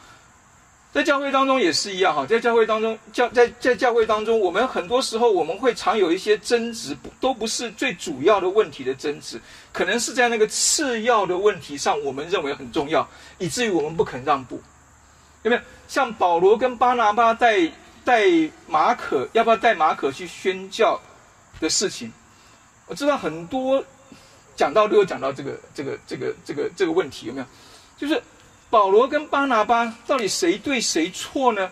[0.91, 9.39] 在教会当中也是一样哈，在教会当中教在在教会当中，我们很多时候我们会常有一些争执，不都不是最主要的问题的争执，
[9.71, 14.59] 可能是在那个次要的问题上，我们认为很重要，以至于我们不肯让步，
[15.43, 15.61] 有没有？
[15.87, 17.71] 像保罗跟巴拿巴带
[18.03, 18.25] 带
[18.65, 20.99] 马可，要不要带马可去宣教
[21.59, 22.11] 的事情？
[22.87, 23.83] 我知道很多
[24.55, 27.45] 讲到都有讲到这个这个这个这个这个问题，有没有？
[27.95, 28.19] 就是。
[28.69, 31.71] 保罗跟巴拿巴到底谁对谁错呢？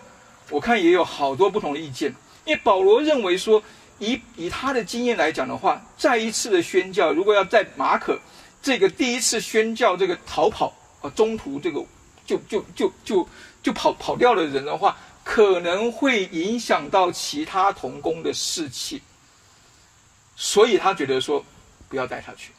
[0.50, 2.14] 我看也有好多不同的意见。
[2.44, 3.62] 因为保罗认为说，
[3.98, 8.18] 以以他的经验来讲的话，再一次的宣教，如果要在马可
[8.62, 11.84] 这个第一次宣教这个逃跑啊，中途这个
[12.26, 13.28] 就就就就
[13.62, 19.02] 就跑跑掉的人的话，可能会影响到其他童工的士气，
[20.34, 21.44] 所以他觉得说
[21.88, 22.50] 不要带他去。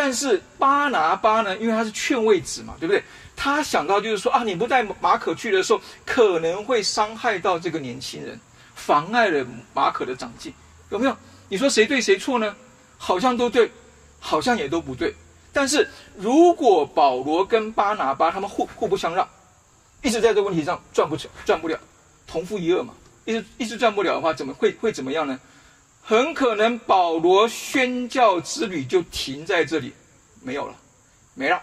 [0.00, 3.02] 但是巴拿巴呢，因为他是劝慰子嘛，对不对？
[3.34, 8.38] 他想到就是说啊，你不带马可去的时候，可能会伤害到这个年轻人。
[8.76, 10.54] 妨碍了马可的长进，
[10.90, 11.16] 有没有？
[11.48, 12.54] 你说谁对谁错呢？
[12.96, 13.72] 好像都对，
[14.20, 15.12] 好像也都不对。
[15.52, 19.28] 但是如果保罗跟巴拿巴他们互互不相让，
[20.00, 21.76] 一直在这个问题上转不成，转不了，
[22.24, 25.36] 同父一恶嘛，一直一直转不了的话，怎么会会怎么样呢？
[26.08, 29.92] 很可能保罗宣教之旅就停在这里，
[30.42, 30.74] 没有了，
[31.34, 31.60] 没了。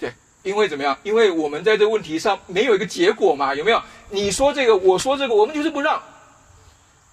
[0.00, 0.10] 对，
[0.42, 0.96] 因为怎么样？
[1.02, 3.82] 因为我们在这个问题上没有一个结果嘛，有没有？
[4.08, 6.02] 你说这个，我说这个，我们就是不让。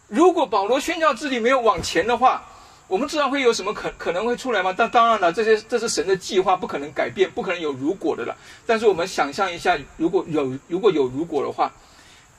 [0.08, 2.42] 如果保罗宣教自己没有往前的话，
[2.88, 4.74] 我们知道会有什么可可能会出来吗？
[4.76, 8.34] 但当然了，这些这是神的计划，不可能改变，不可能有如果的了。
[8.66, 11.70] 但是我们想象一下，如果有如果有如果的话，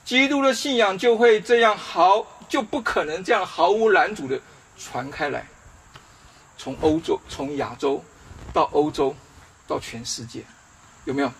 [0.03, 4.37] 基督的信仰就会这样毫就不可能这样毫无拦阻的
[4.77, 5.47] 传开来，
[6.57, 8.03] 从欧洲从亚洲
[8.51, 9.15] 到欧洲
[9.65, 10.43] 到全世界，
[11.05, 11.31] 有没有？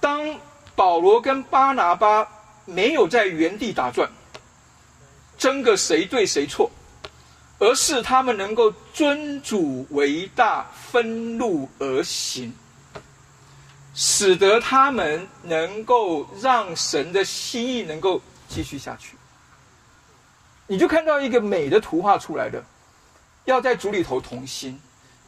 [0.00, 0.34] 当
[0.74, 2.26] 保罗跟巴拿巴
[2.64, 4.10] 没有在原地打转。
[5.36, 6.70] 争个谁对谁错，
[7.58, 12.50] 而是他们能够尊主为大，分路而行，
[13.94, 19.16] 使得他们能够让神的心意能够继续下去。
[20.72, 22.64] 你就看到一个美的图画出来的，
[23.44, 24.80] 要在主里头同心。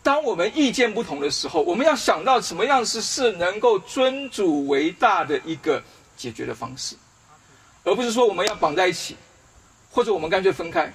[0.03, 5.83] 当我们意见不同的时候，我们要想到什么样是是能够尊主为大的一个
[6.17, 6.97] 解决的方式，
[7.83, 9.19] 而不是说我们要绑在一起。
[9.91, 10.91] 或者我们干脆分开，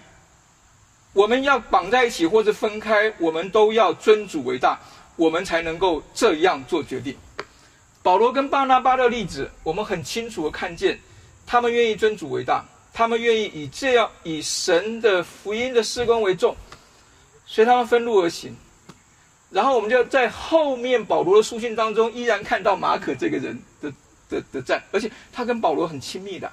[1.13, 4.79] 我们要绑在一起，或者分开，我们都要尊主为大，
[5.15, 7.15] 我们才能够这样做决定。
[8.01, 10.99] 保罗跟巴拿巴的例子，我们很清楚的看见，
[11.45, 16.55] 他们愿意尊主为大，他们愿意以这样以神的福音的事工为重，
[17.45, 18.55] 随他们分路而行。
[19.49, 23.91] 然后我们就在后面保罗的书信当中，依然看到马可这个人的
[24.29, 26.51] 的的在，而且他跟保罗很亲密的。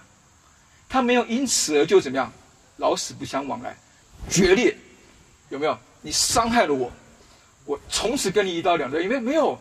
[0.89, 2.33] 他没有因此而就怎么样，
[2.77, 3.77] 老死不相往来，
[4.31, 4.75] 决裂，
[5.49, 5.77] 有没有？
[6.01, 6.91] 你伤害了我，
[7.65, 9.21] 我从此跟你一刀两断，有没有？
[9.21, 9.59] 没有，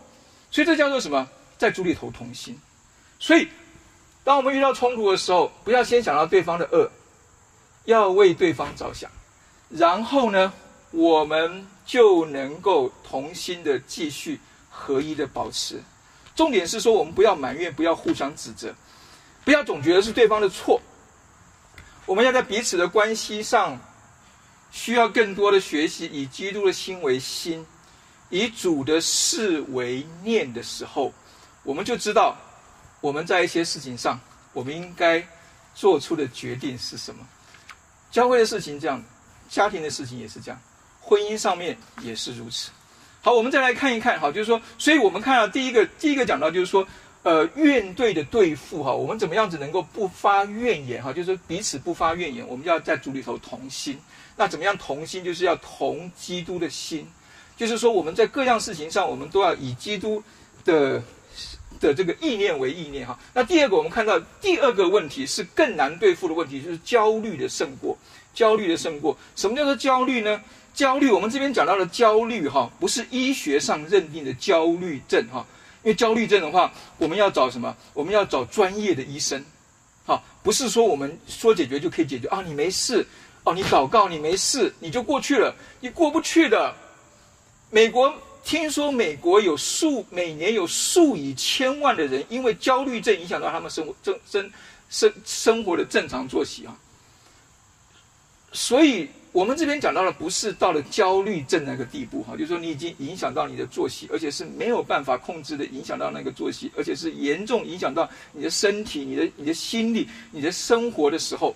[0.52, 1.28] 所以这叫做什么？
[1.58, 2.58] 在主里头同心。
[3.18, 3.48] 所以，
[4.26, 6.90] 当我们遇到冲突的时候，不要先想到对方的恶，
[7.86, 9.08] 要为对方着想，
[9.70, 10.52] 然后呢，
[10.90, 15.80] 我们就能够同心的继续合一的保持。
[16.36, 18.74] 重点是说，我们不要埋怨，不要互相指责，
[19.44, 20.82] 不要总觉得是对方的错。
[22.08, 23.80] 我们要在彼此的关系上，
[24.72, 27.64] 需要更多的学习，以基督的心为心，
[28.32, 31.14] 以主的事为念的时候，
[31.62, 32.36] 我们就知道
[33.06, 34.20] 我们在一些事情上，
[34.52, 35.24] 我们应该
[35.76, 37.24] 做出的决定是什么。
[38.10, 39.00] 教会的事情这样，
[39.48, 40.60] 家庭的事情也是这样，
[41.00, 42.72] 婚姻上面也是如此。
[43.22, 46.88] 好，我们再来看一看，好，就是说，所以我们看到第一个，第一个讲到就是说。
[47.22, 51.12] 呃，怨对的对付哈，我们怎么样子能够不发怨言哈？
[51.12, 54.00] 就是彼此不发怨言，我们要在主里头同心。
[54.36, 55.24] 那怎么样同心？
[55.24, 57.08] 就是要同基督的心，
[57.58, 60.22] 就是说我们在各样事情上，我们都要以基督
[60.64, 61.02] 的
[61.80, 63.18] 的这个意念为意念哈。
[63.34, 67.98] 那第二个，我们看到第二个问题是更难对付的问题，就是焦虑的胜过，
[68.34, 69.18] 焦虑的胜过。
[69.36, 70.42] 什么叫做焦虑呢？
[70.74, 75.46] 焦虑，我们这边讲到的焦虑哈，不是医学上认定的焦虑症哈。
[75.84, 77.76] 因为焦虑症的话，我们要找什么？
[77.94, 79.42] 我们要找专业的医生，
[80.06, 82.44] 好，不是说我们说解决就可以解决啊！
[82.46, 83.06] 你没事，
[83.44, 86.74] 哦，你祷告你没事，你就过去了，你过不去的。
[87.70, 88.14] 美国
[88.46, 94.50] 听说美国有数每年有数以千万的人因为焦虑症影响到他们生活正生
[94.90, 96.78] 生生活的正常作息啊，
[98.54, 99.10] 所以。
[99.36, 111.54] 我们这边讲到的不是到了焦虑症那个地步哈，就是说你已经影响到你的作息，而且是没有办法控制的影响到那个作息，而且是严重影响到你的身体、你的、你的心理、你的生活的时候，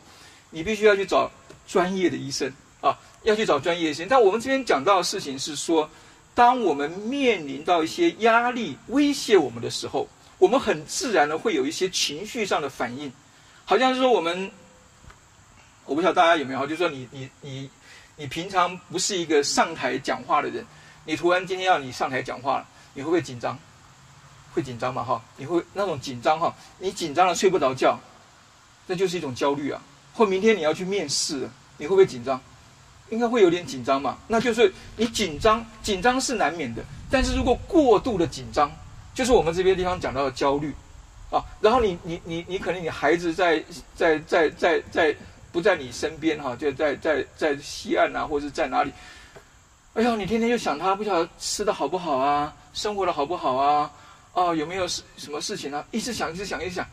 [0.49, 1.31] 你必须要去找
[1.65, 2.51] 专业的医生
[2.81, 4.05] 啊，要去找专业医生。
[4.09, 5.89] 但我们这边讲到的事情是说，
[6.39, 13.11] 当我们面临到一些压力威胁我们的时候，我们很自然的会有一些情绪上的反应，
[13.65, 14.49] 好像是说我们。
[15.83, 17.69] 我不知道大家有没有，就是说你你你
[18.15, 20.65] 你平常不是一个上台讲话的人，
[21.03, 23.59] 你突然今天要你上台讲话了，你会不会紧张？
[24.53, 25.03] 会紧张吗？
[25.03, 27.99] 哈，你会那种紧张哈，你紧张了睡不着觉，
[28.87, 29.81] 那就是一种焦虑啊。
[30.13, 32.39] 或明天你要去面试，你会不会紧张？
[33.09, 34.17] 应该会有点紧张嘛。
[34.27, 36.83] 那就是你紧张，紧张是难免的。
[37.09, 38.71] 但是如果过度的紧张，
[39.13, 40.73] 就是我们这边地方讲到的焦虑
[41.29, 41.43] 啊。
[41.61, 43.63] 然后你你你你可能你孩子在
[43.95, 45.15] 在在在在
[45.51, 48.91] 不在你身边哈，就在在在西岸啊，或者在哪里？
[49.95, 53.91] 哎呀，你天天就想他，不晓得吃的好不好啊，生活的好不好啊？
[54.33, 55.83] 哦，有没有什什么事情呢？
[55.89, 56.85] 一直想，一直想，一直想。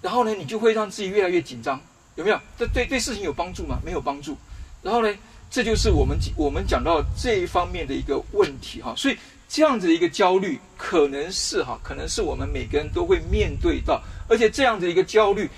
[0.00, 1.78] 然后呢，你就会让自己越来越紧张，
[2.14, 2.40] 有没有？
[2.56, 3.78] 这对对事情有帮助吗？
[3.84, 4.38] 没有帮助。
[4.80, 5.12] 然后呢，
[5.50, 8.94] 这就是我们我们讲到这一方面的一个问题哈。
[8.96, 9.16] 所以
[9.48, 15.48] 这样子的一个焦虑，可能是哈，可能是我们每个人都会面对到，而且这样的一个焦虑，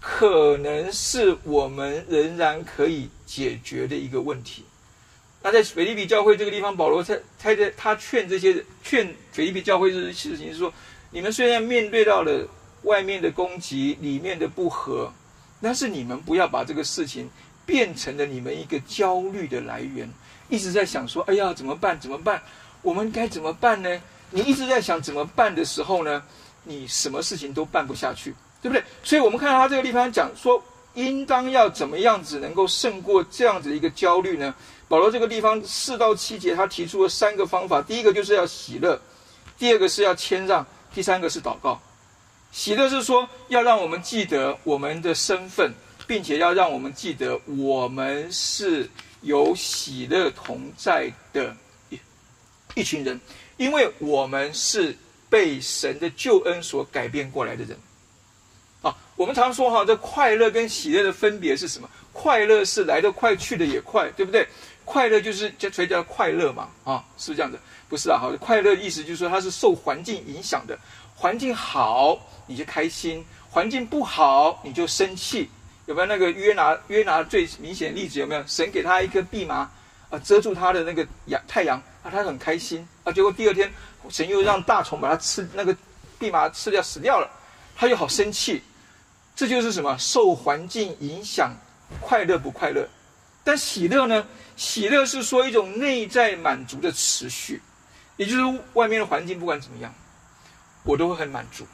[0.00, 4.64] 可能是我们仍然可以解决的一个问题。
[5.42, 10.72] 那在腓立比教会这个地方，保罗他他在他劝这些劝腓立比教会这些事情是说：
[11.12, 12.48] 你们虽然面对到了
[12.82, 15.12] 外面的攻击，里面的不和，
[15.62, 17.30] 但是你们不要把这个事情
[17.66, 20.08] 变成了你们一个焦虑的来源，
[20.48, 21.98] 一直在想说：哎呀，怎么办？
[22.00, 22.40] 怎么办？
[22.80, 24.00] 我们该怎么办呢？
[24.30, 26.22] 你一直在想怎么办的时候呢，
[26.62, 28.82] 你什么事情都办不下去，对不对？
[29.02, 30.62] 所以我们看到他这个地方讲说，
[30.94, 34.54] 应当要怎么样子能够胜过这样子的一个焦虑呢？
[34.88, 37.82] 保罗这个地方四到七节，他提出了三个方法。
[37.82, 39.00] 第一个就是要喜乐，
[39.58, 40.64] 第二个是要谦让，
[40.94, 41.80] 第三个是祷告。
[42.52, 45.72] 喜乐是说要让我们记得我们的身份，
[46.06, 48.88] 并且要让我们记得我们是
[49.22, 51.54] 有喜乐同在的
[51.90, 51.98] 一
[52.74, 53.20] 一群人，
[53.56, 54.96] 因为我们是
[55.28, 57.76] 被神的救恩所改变过来的人。
[58.82, 61.88] 啊，我们常说哈，这快乐跟喜乐的分别是什么？
[62.12, 64.46] 快乐是来得快，去的也快，对不对？
[64.84, 67.58] 快乐就是叫所以叫快乐嘛，啊，是不是这样子？
[67.88, 70.78] 不是啊，好，快乐意思就是说它是受环境影响的，
[71.16, 75.48] 环境好你就开心，环境不好你就生气，
[75.86, 76.76] 有没有那个约拿？
[76.88, 78.44] 约拿最明显例子有没有？
[78.46, 79.70] 神给他一颗蓖麻
[80.10, 83.72] 啊，遮住他的那个阳太阳啊，他很开心啊，结果第二天
[84.08, 85.74] 神又让大虫把他吃那个
[86.20, 87.30] 蓖麻吃掉死掉了，
[87.76, 88.62] 他又好生气，
[89.34, 89.96] 这就是什么？
[89.98, 91.52] 受环境影响，
[92.00, 92.88] 快乐不快乐？
[93.44, 94.26] 但喜乐呢？
[94.56, 97.62] 喜乐是说一种内在满足的持续，
[98.16, 99.94] 也就是外面的环境不管怎么样，
[100.82, 101.66] 我都会很满足，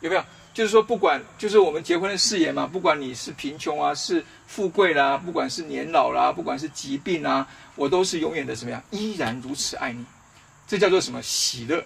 [0.00, 0.24] 有没有？
[0.54, 10.04] 就是说不管，就是我们结婚的誓言嘛，不管你是贫穷啊，是富贵啦，不管是年老啦，不管是疾病啊，我都是永远的什么样，依然如此爱你，
[10.66, 11.82] 这叫做什么喜乐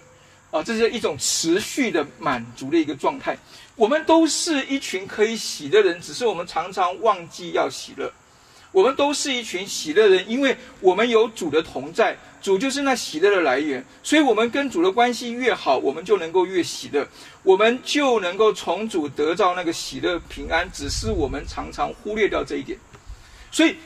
[0.51, 0.61] 啊？
[0.61, 3.37] 这是一种持续的满足的一个状态。
[3.75, 8.11] 我们都是一群可以喜的人，只是我们常常忘记要喜乐。
[8.77, 13.83] 我们都是一群喜乐人，因为我们有主的同在，主就是那喜乐的来源。
[14.03, 17.07] 所以，我们跟主的关系越好，我们就能够越喜乐，
[17.41, 20.69] 我们就能够从主得到那个喜乐平安。
[20.71, 22.77] 只是我们常常忽略掉这一点。
[23.51, 23.77] 所以，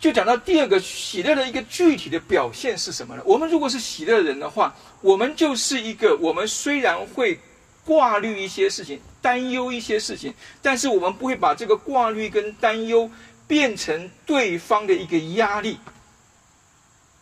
[0.00, 3.22] 就讲到第二个喜乐的一个具体的表现是什么呢？
[3.24, 7.38] 我们如果是喜乐人的话，我们就是一个我们虽然会
[7.84, 13.08] 挂虑一些事情、担忧一些事情，但是我们不会把这个挂虑跟担忧。
[13.50, 15.76] 变成对方的一个压力，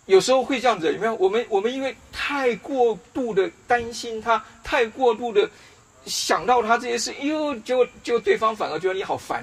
[0.05, 1.15] 有时候会这样子，有没有？
[1.15, 5.49] 我们我们因为太过度的担心他，太过度的
[6.05, 9.43] 想到他这些事，哟，结果结果对方反而觉得你好烦，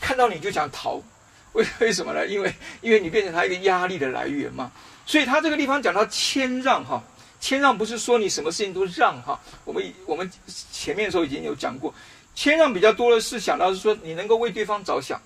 [0.00, 1.02] 看到你就想逃，
[1.54, 2.24] 为为什么呢？
[2.28, 4.70] 因为因为你变成他一个压力的来源嘛。
[5.04, 7.02] 所以他这个地方讲到谦让哈，
[7.40, 9.36] 谦让不是说你什么事情都让哈。
[9.64, 10.30] 我们我们
[10.70, 11.92] 前面的时候已经有讲过，
[12.36, 15.20] 谦让比较多的是想到是说你能够为对方着想。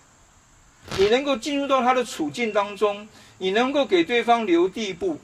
[0.99, 3.09] 你能够进入到他的处境当中，
[3.39, 5.18] 你能够给对方留地步，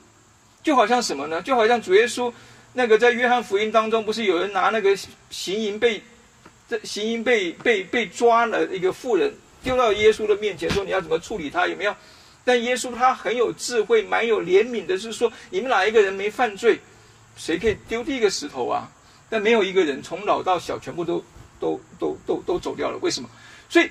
[0.63, 1.43] 就好像什么呢？
[1.43, 2.33] 就好像主耶稣
[2.73, 4.97] 那个在约翰福音当中，不是有人拿那个
[5.29, 6.03] 行淫被
[6.69, 11.67] 这行淫被被被抓了一个妇人丢到耶稣的面前，说你要怎么处理他？
[11.67, 11.95] 有没有？
[12.45, 16.79] 但耶稣他很有智慧，蛮有怜悯的，是说你们哪一个人没犯罪，
[17.37, 18.91] 谁可以丢第一个石头啊？
[19.29, 21.23] 但没有一个人从老到小全部都
[21.61, 23.29] 都都都都走掉了，为什么？
[23.69, 23.91] 所以。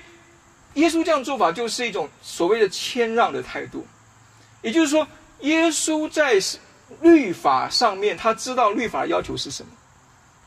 [0.78, 3.84] 耶稣这样做法就是一种所谓的谦让的态度，
[4.62, 5.06] 也就是说，
[5.40, 6.40] 耶稣在
[7.00, 9.68] 律法上面，他知道律法要求是什么，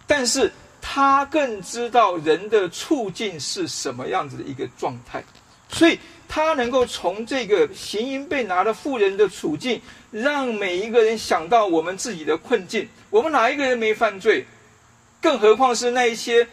[0.08, 0.50] 但是
[0.82, 5.22] 他更知道人的处境是什么样子的一个状态，
[5.70, 12.88] 所以他能够从这个行淫被拿的妇人的处境，让每一个人想到我们自己的困境。
[13.10, 14.46] 我们哪一个人没犯罪？
[15.22, 16.48] 更何况是那一些。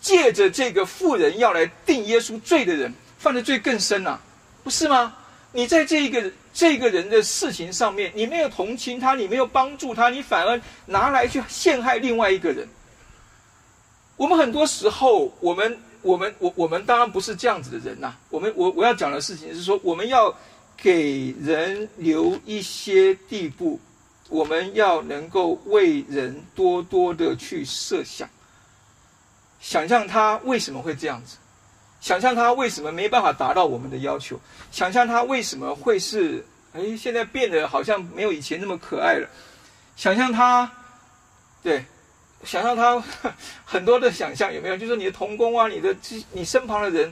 [0.00, 2.92] 借着这个妇人要来定耶稣罪的人，
[3.24, 4.18] 犯的罪更深呐，
[4.62, 5.16] 不是吗？
[5.52, 12.68] 你在这一个这个人的事情上面，你没有同情他，你没有帮助他，你反而拿来去陷害另外一个人。
[14.16, 18.14] 我们很多时候，我们我们我我们当然不是这样子的人呐。
[18.28, 20.36] 我们我我要讲的事情是说，我们要
[20.76, 23.80] 给人留一些地步，
[24.28, 28.28] 我们要能够为人多多的去设想，
[29.60, 31.36] 想象他为什么会这样子，
[32.04, 34.38] 想象他为什么没办法达到我们的要求，
[34.70, 36.44] 想象他为什么会是
[36.74, 39.26] 哎现在变得好像没有以前那么可爱了，
[39.96, 40.70] 想象他，
[41.62, 41.82] 对。
[42.44, 43.02] 想象他
[43.64, 44.76] 很多的想象有没有？
[44.76, 45.96] 就是你的童工啊，你的
[46.32, 47.10] 你身旁的人，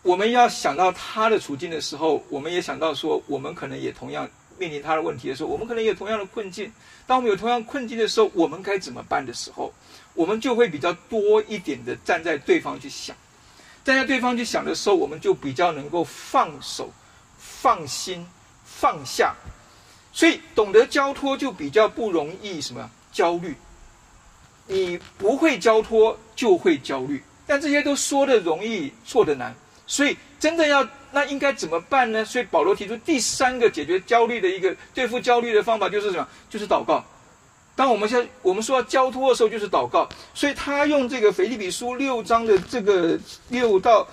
[0.00, 4.26] 我们要想到他的处境的时候，我们也想到说，我们可能也同样
[4.56, 6.72] 面临他的问题的时候，我们可能也有同样的困境。
[7.06, 9.70] 当我们有同样困境的时候，我们该怎么办的时候，
[10.14, 13.14] 我们就会比较多一点的站在对方去想，
[13.84, 16.90] 站在对方去想的时候，我们就比较能够放手、
[17.38, 18.26] 放心、
[18.64, 19.34] 放下。
[20.12, 23.54] 所以懂得交托就比较不容易什么焦虑。
[24.66, 29.54] 你不会交托就会焦虑，但这些都说的容易做的难，
[29.86, 32.24] 所以真的要那应该怎么办呢？
[32.24, 36.26] 所以保罗提出第三个解决焦虑的一个对付焦虑的方法就是什么？
[36.48, 37.04] 就是祷告。
[37.76, 40.08] 当我们现在我们说要交托的时候，就是祷告。
[40.32, 43.18] 所以他用这个腓立比书六章的这个
[43.48, 44.06] 六到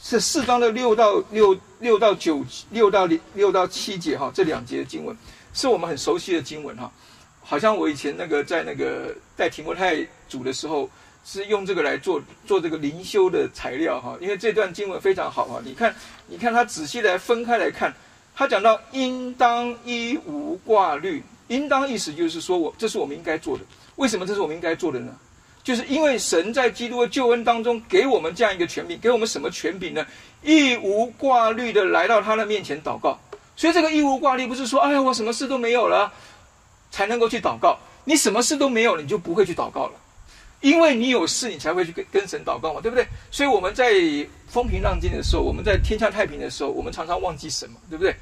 [0.00, 5.16] 是四章的六到六六到九六到六到七节哈，这两节经文
[5.54, 6.90] 是我们很熟悉的经文哈。
[7.42, 10.90] 好像我以前那个在那个带提摩太组的时候，
[11.24, 15.60] 是用这个来做做这个灵修的材料哈，因为这段经文非常好哈。
[15.64, 15.94] 你看，
[16.26, 17.94] 你看他仔细来分开来看，
[18.34, 23.64] 他讲到应当一无挂虑，应当意思就是说我这是我们应该做的。
[23.96, 25.16] 为什么这是我们应该做的呢？
[25.62, 30.06] 就是因为神在基督的救恩当中给我们这样一个权柄，给我们什么权柄呢？
[30.42, 33.18] 一无挂虑的来到他的面前祷告。
[33.56, 36.12] 所以这个一无挂虑不是说哎呀我什么事都没有了。
[36.88, 37.76] 才能够去祷告。
[38.04, 39.92] 你什么事都没有，你就不会去祷告了，
[40.60, 43.04] 因为你有事，你才会去跟跟神祷告嘛，对不对？
[43.30, 43.92] 所以我们在
[44.46, 48.14] 风平浪静的时候，我们在天下太平的时候，我们常常忘记神嘛，对不对？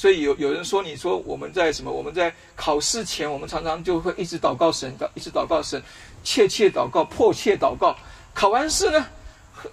[0.00, 1.92] 所以有有人说，你说我们在什么？
[1.92, 5.82] 我们在考试前，我们常常就会一直祷告神，一直祷告神，
[6.24, 7.94] 切切祷告，迫切祷告。
[8.32, 9.06] 考完试呢，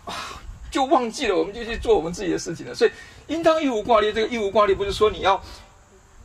[0.69, 2.75] 就忘记了，我们就去做我们自己的事情了。
[2.75, 2.91] 所以
[3.27, 4.11] 应当一无挂虑。
[4.11, 5.41] 这个一无挂虑不是说你要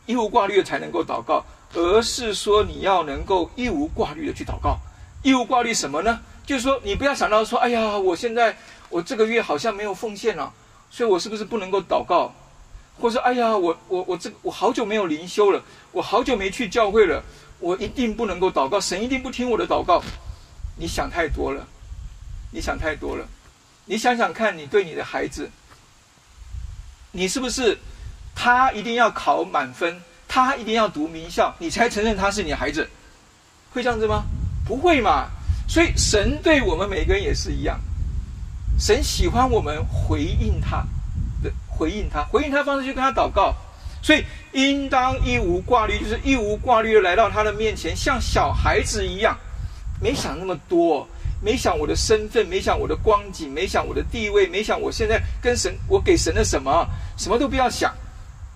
[0.07, 1.45] 一无挂虑才能够祷告。
[1.73, 4.77] 而是说你要能够一无挂虑的去祷告，
[5.23, 6.19] 一无挂虑什么呢？
[6.45, 8.57] 就是说你不要想到说，哎呀，我现在
[8.89, 10.53] 我这个月好像没有奉献了，
[10.91, 12.35] 所以我是不是不能够祷告？
[13.01, 15.63] 或者说，哎呀，我我我这我好久没有灵修了，
[15.93, 17.23] 我好久没去教会了，
[17.59, 20.03] 我一定不能够祷告，神一定不听我的祷告。
[20.77, 21.67] 你想太多了，
[22.51, 23.27] 你想太多了。
[23.85, 25.51] 你想想看，你对你的孩子，
[27.11, 27.77] 你是不是
[28.35, 30.01] 他一定要考满分？
[30.29, 32.89] 他一定要读名校，你才承认他是你孩子，
[33.71, 34.23] 会这样子吗？
[34.65, 35.27] 不会嘛。
[35.69, 37.79] 所以神对我们每个人也是一样，
[38.79, 40.85] 神喜欢我们回应他
[41.77, 43.55] 回应他，回应他方式就跟他祷告。
[44.03, 49.39] 所以应当一无挂虑，就是一无挂虑的来到他的面前，像小孩子一样，
[50.01, 51.07] 没想那么多，
[51.41, 57.95] 没想我的身份，没想我的光景，没想我的地位，没想我现在跟神，我给神的什么，什么都不要想，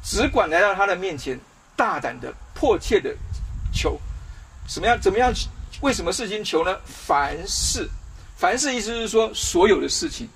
[0.02, 1.38] 只管来到他的面前。
[1.78, 3.14] 大胆的、迫切的
[3.70, 4.00] 求，
[4.66, 4.98] 什么样？
[4.98, 5.30] 怎么样？
[5.82, 6.74] 为什么事情求呢？
[6.86, 7.86] 凡事，
[8.34, 10.26] 凡事意思是说，所有的事情，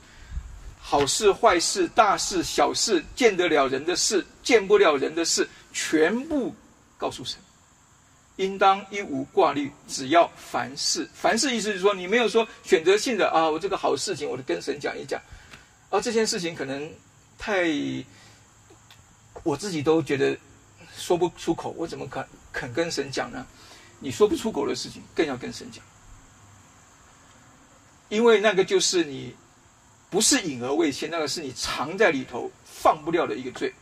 [0.91, 6.53] 好事、坏事、大事、小事，见得了人的事，见不了人的事，全部
[6.99, 7.38] 告诉神。
[8.34, 11.09] 应当一无挂虑，只要凡事。
[11.14, 15.22] 凡事意思是说，你没有说选择性的啊，我这个好事情，我就跟神讲一讲。
[15.91, 16.93] 啊，这件事情可能
[17.38, 17.68] 太，
[19.45, 20.36] 我自己都觉得。
[20.97, 23.47] 说不出口，我怎么肯肯跟神讲呢？
[24.01, 25.84] 你说不出口的事情，更要跟神讲，
[28.09, 29.36] 因为那个就是你
[30.11, 33.72] 不是隐而未现，那个是你藏在里头放不掉的一个罪，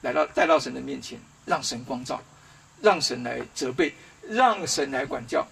[0.00, 2.20] 来到带到神的面前，让神光照，
[2.80, 3.92] 让神来责备，
[4.26, 5.46] 让神来管教。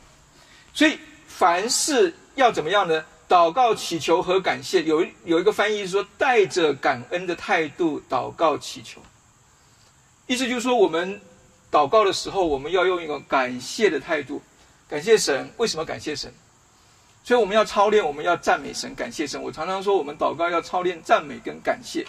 [0.73, 3.05] 所以凡事要怎么样呢？
[3.27, 9.01] 祷告、祈求和感谢，有有一个翻译是说，带着感恩的态度祷告祈求。
[10.27, 11.21] 意思就是说，我们
[11.71, 14.43] 祷告的时候，我们要用一个感谢的态度，
[14.89, 15.51] 感谢神。
[15.57, 16.33] 为什么感谢神？
[17.25, 19.43] 所以我们要操练，我们要赞美神，感谢神。
[19.43, 22.07] 我常常说，我们祷告要操练赞美跟感谢，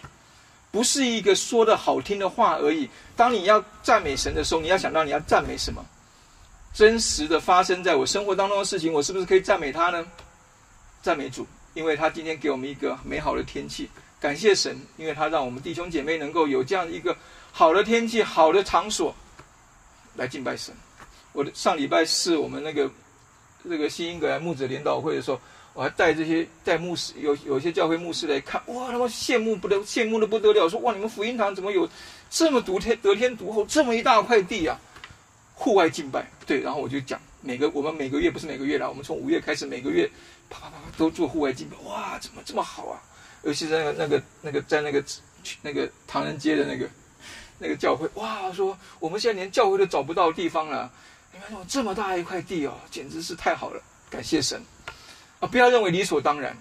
[0.71, 2.89] 不是一个说的好听的话而已。
[3.15, 5.83] 当你要赞美神的时候，你要想到你要赞美什么？
[6.73, 10.05] 真实的发生在我生活当中的事情，我是不是可以赞美他呢？
[11.01, 13.89] 赞美主，因为他今天给我们一个美好的天气。
[14.19, 17.15] 感谢神，因为他让我们弟兄姐妹能够有这样一个。
[17.53, 19.15] 好的天气，好的场所，
[20.15, 20.75] 来敬拜神。
[21.31, 22.91] 我的上礼拜四我们那个
[23.69, 25.39] 这个新英格兰牧者联导会的时候，
[25.73, 31.87] 我还带这些带牧师，有有些教会牧师来看，哇，他们羡慕不得，羡慕的不得了，说哇，你们福音堂怎么有
[32.29, 34.79] 这么独天得天独厚，这么一大块地啊？
[35.53, 40.05] 户外敬拜，对，然后我就讲，每个我们每个月不是每个月了，我们从五月开始，每个月
[40.49, 43.01] 啪啪啪都做户外敬拜，哇，怎么这么好啊？
[43.43, 45.03] 尤其在那个那个那个在那个
[45.61, 46.89] 那个唐人街的那个
[47.59, 50.91] 那个教会，哇，说我们现在连教会都找不到地方了，
[51.35, 54.57] 你们有这么大一块地哦，简直是太好了，感谢神。
[55.41, 56.55] 啊，不要认为理所当然，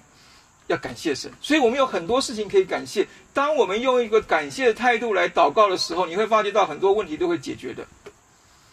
[0.67, 1.31] 要感谢神。
[1.41, 3.07] 所以我们有很多事情可以感谢。
[3.33, 7.87] 当我们用一个感谢的态度来祷告的时候，你会发觉到很多问题都会解决的。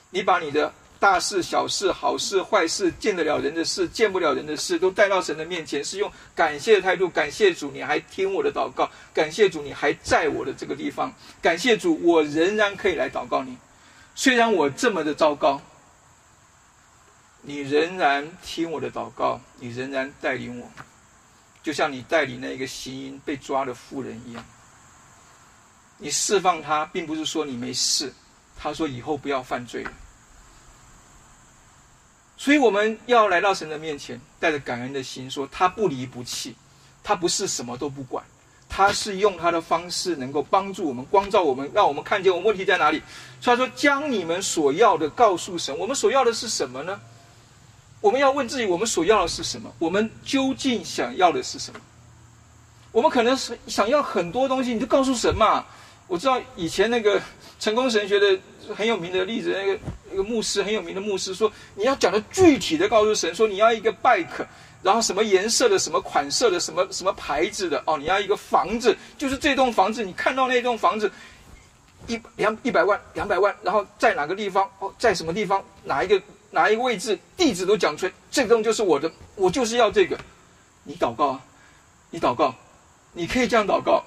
[0.09, 7.07] 你把你的大事、小事、好事、坏事、见得了人的事、见不了人的事，都带到神的面前，是用感谢的态度。
[7.07, 11.11] 感谢主，你还听我的祷告；感谢主，你还在我的这个地方；
[11.43, 13.55] 感谢主，我仍然可以来祷告你。
[14.15, 15.61] 虽然我这么的糟糕。
[17.43, 20.69] 你仍然听我的祷告，你仍然带领我，
[21.63, 24.45] 就像你带领那个行淫被抓的妇人一样。
[25.97, 28.13] 你释放他，并不是说你没事，
[28.57, 29.91] 他说以后不要犯罪了。
[32.37, 36.55] 所以我们要来到神的面前，带着感恩的心，说他不离不弃，
[37.03, 38.23] 他不是什么都不管，
[38.67, 43.01] 他是用他的方式能够帮助我们，光照我们，让我们看见我们问题在哪里。
[43.39, 46.99] 所以他说：“将你们所要的告诉神。”我们所要的是什么呢？
[48.01, 49.71] 我们要问自己：我们所要的是什么？
[49.79, 51.79] 我们究竟想要的是什么？
[52.91, 55.63] 我们可能是想要很多东西，你就告诉神嘛。
[56.07, 57.21] 我知道以前那个
[57.57, 58.37] 成功神学的
[58.75, 59.79] 很有名的例子，那个
[60.11, 64.45] 一个牧师很有名的牧师说：你要讲的具体的告诉神，说你要一个 bike，
[64.83, 71.09] 然后什么颜色的、什么款式的、什么什么牌子的哦，你要一个房子，就是这栋房子，你看到那栋房子
[72.07, 76.21] 一两一百万、两百万，然后在哪个地方哦，在什么地方哪一个？
[76.51, 80.17] 哪一个位置，地址都讲出来，这个东西就是我的，我就是要这个。
[80.83, 81.41] 你祷告啊，
[82.09, 82.53] 你祷告，
[83.13, 84.03] 你可以这样祷告，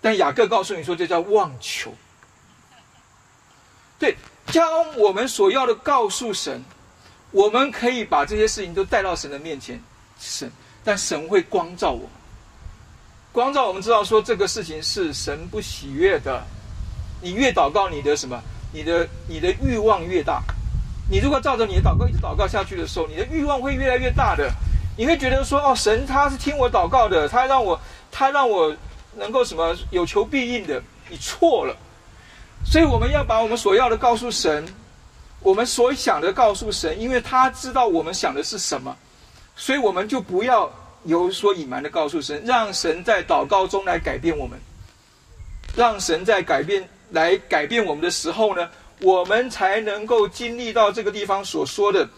[0.00, 1.92] 但雅各告诉你说，这叫妄求。
[3.98, 4.16] 对，
[4.46, 6.64] 将我们所要的告诉神，
[7.30, 9.82] 我们可以把这些事情都带到神的面前，
[10.18, 10.50] 神，
[10.82, 12.08] 但神会光照我，
[13.32, 16.42] 光照我们知道说这个事情是神不喜悦的。
[17.20, 18.40] 你越祷告，你的什么？
[18.72, 20.42] 你的你的欲望越大。
[21.12, 24.50] 你如果照着你的祷告一直祷告下去的时候，你的欲望会越来越大的。
[24.96, 27.78] 你会觉得说：“哦，神他是听我祷告的，他让我，
[28.10, 28.74] 他让我
[29.18, 31.76] 能够什么有求必应的。”你错了。
[32.64, 34.66] 所以我们要把我们所要的告诉神，
[35.40, 38.96] 我们所想的告诉神，因为他知道我们想的是什么，
[39.54, 40.72] 所以我们就不要
[41.04, 44.58] 有所隐瞒的告诉神，让神在祷告中来改变我们，
[45.76, 48.66] 让神在改变来改变我们的时候呢？
[49.02, 52.08] 我们才能够经历到这个地方所说的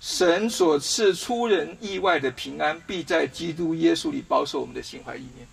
[0.00, 5.46] 神所赐出人意外的平安，必在基督耶稣里保守我们的心怀意念。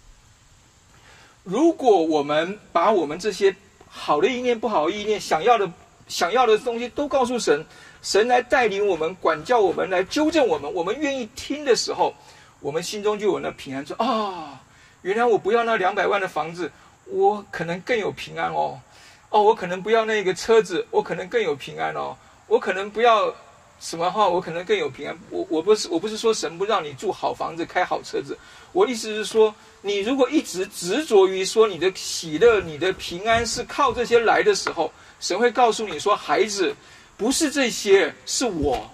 [1.43, 3.55] 如果我们把我们这些
[3.87, 5.71] 好的意念、不好的意念、想要的、
[6.07, 7.63] 想要的东西都告诉神，
[8.01, 12.13] 神来带领我们、管教我们、来纠正我们，我们愿意听的时候，
[12.59, 13.85] 我们心中就有那平安。
[13.85, 14.59] 说啊，
[15.03, 16.71] 原来我不要那两百万的房子，
[17.05, 18.79] 我可能更有平安哦。
[19.33, 22.15] 哦，我可能不要那个车子，我可能更有平安哦。
[22.45, 23.33] 我可能不要
[23.79, 25.17] 什么话，我可能更有平安。
[25.31, 28.37] 我我不是我不是说神不让你住好房子、开好车子，
[28.73, 36.75] 我意思是说，你如果一直执着于说你的喜乐、你的平安是靠这些来的时候，神会告诉你说，孩子，
[37.17, 38.87] 不是这些，是我，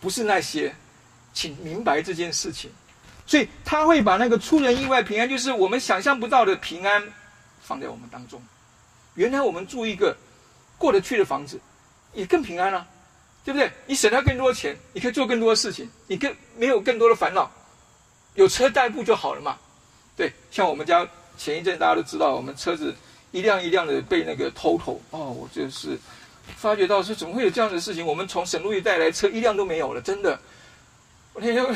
[0.00, 0.74] 不是那些，
[1.34, 2.70] 请明白这件事情。
[3.26, 7.04] 所以他会把那个出人意外平安，就是我们想象不到的平安，
[7.60, 8.42] 放在我们当中。
[9.14, 10.16] 原来我们住一个
[10.78, 11.60] 过得去的房子，
[12.12, 12.86] 也更平安了，
[13.44, 13.70] 对不对？
[13.86, 17.50] 你省下更多的钱，你可以做更多的事情，你更没有更多的烦恼，
[18.34, 19.56] 有车代步就好了嘛。
[20.16, 21.06] 对，像我们家
[21.36, 22.94] 前一阵大家都知道，我们车子
[23.30, 25.98] 一辆一辆的被那个偷偷哦，我就是
[26.56, 28.06] 发觉到是怎么会有这样的事情？
[28.06, 30.38] 我们从省路一带来车一辆都没有了，真的。
[31.34, 31.66] 我那天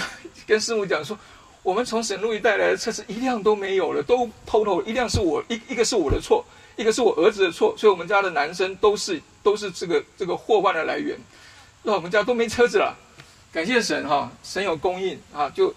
[0.47, 1.18] 跟师傅讲说，
[1.62, 6.45] 我们从省路一带来的车子一辆都没有了，都偷偷一辆是我一一个是我的错。
[6.77, 11.16] 一个是我儿子的错，所以我们家的男生都是都是这个这个祸患的来源，
[11.83, 12.95] 那我们家都没车子了。
[13.53, 15.74] 感谢神哈，神有供应啊，就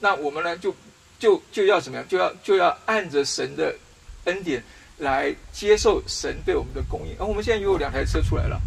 [0.00, 0.74] 那我们呢就
[1.18, 2.06] 就就要怎么样？
[2.06, 3.74] 就要就要按着神的
[4.24, 4.62] 恩典
[4.98, 7.16] 来接受神对我们的供应。
[7.18, 8.60] 而我们现在又有两台车出来了，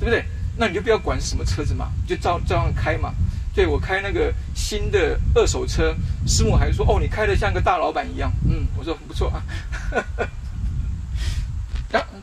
[0.00, 0.24] 对不对？
[0.56, 3.12] 那你就不要管是什么车子嘛，就照照样开嘛。
[3.54, 5.94] 对我开那个新的二手车，
[6.26, 9.42] 师母还说：“哦，你开的像个大老板一样。”嗯，我说很不错啊。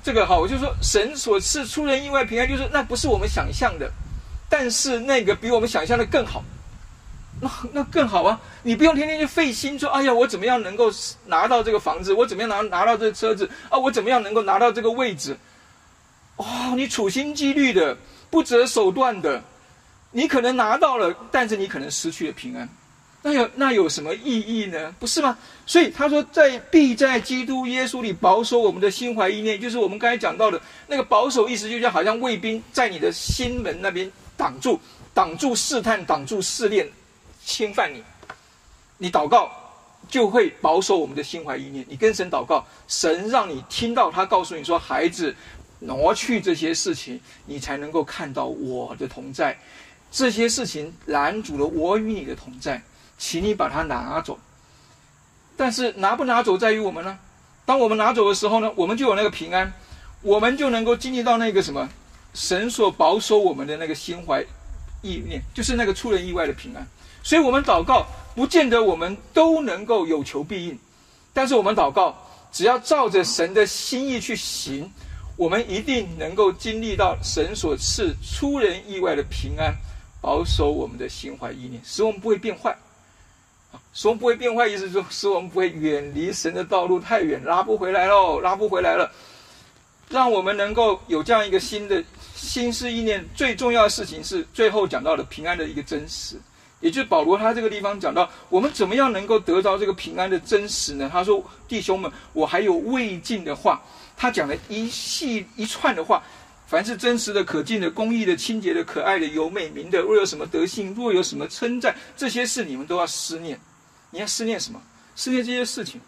[0.04, 3.92] 这个哈，我就说神所赐出人意外平安，就是那不是我们想象的，
[4.50, 6.44] 但是那个比我们想象的更好。
[7.44, 8.40] 那那更好啊！
[8.62, 10.92] 你不用天天去费心说，哎呀，我怎么样能够
[11.26, 12.14] 拿到这个房子？
[12.14, 13.50] 我怎么样拿拿到这个车子？
[13.68, 15.36] 啊，我怎么样能够拿到这个位置？
[16.36, 17.98] 哦，你处心积虑的、
[18.30, 19.42] 不择手段的，
[20.12, 22.70] 你可能拿到了，但是你可能失去了平安。
[23.24, 24.96] 那有那有什么意义呢？
[25.00, 25.38] 不是吗？
[25.68, 34.80] 所以他说，在必在基督耶稣里保守我们的心怀意念，就是我们刚才讲到的那个保守意思，就像好像卫兵在你的心门那边挡住、
[35.14, 36.90] 挡住试探、挡住试炼、
[37.46, 38.04] 侵犯你。
[38.98, 39.52] 你祷告
[40.10, 41.86] 就会保守我们的心怀意念。
[41.88, 45.36] 你跟神祷告，神让你听到他告诉你说：“孩子，
[45.80, 49.58] 挪去这些事情，你才能够看到我的同在。
[50.12, 52.82] 这些事情拦阻了我与你的同在。”
[53.22, 54.40] 请你把它拿走，
[55.56, 57.20] 但是拿不拿走在于我们呢？
[57.66, 59.72] 当我们拿走的时候呢，我们就有那个平安，
[60.24, 61.88] 我们就能够经历到那个什么，
[62.34, 64.44] 神所保守我们的那个心怀
[65.04, 66.86] 意念，就是那个出人意外的平安。
[67.22, 70.80] 所以，我们祷告不见得我们都能够有求必应，
[71.32, 72.18] 但是我们祷告，
[72.52, 74.92] 只要照着神的心意去行，
[75.38, 79.76] 我们一定能够经历到神所赐出人意外的平安，
[80.20, 82.76] 保守我们的心怀意念，使我们不会变坏。
[83.94, 89.12] 使我们不会变坏，意思说使我们不会远离神的道路太远，拉不回来喽，拉不回来了。
[90.10, 92.04] 让我们能够有这样一个新的
[92.36, 93.26] 心思意念。
[93.34, 96.36] 最重要的事情是最后讲到的平安的一个真实，
[96.82, 101.10] 也就是保罗他这个地方讲到，我们怎么样能够得到这个平安的真实呢？
[101.10, 103.82] 他说：“弟兄们，我还有未尽的话。”
[104.18, 106.22] 他讲了一系一串的话，
[106.72, 113.60] 凡是真实的、可敬的、公益的、清洁的、可爱的、有美名的，若有什么德性，若有什么称赞，这些事你们都要思念。
[114.12, 114.82] 你要思念什么？
[115.14, 116.00] 思念这些事情。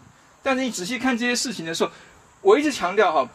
[0.42, 1.90] 但是你仔细看这些事情的时候，
[2.40, 3.30] 我一直强调哈，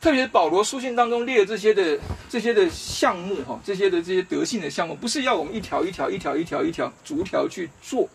[0.00, 1.98] 特别是保罗书信当中列的这些的
[2.30, 8.08] 这些的项目哈，这些的这些德性的项目，不是要我们一条一条、一条一条、一条逐条去做。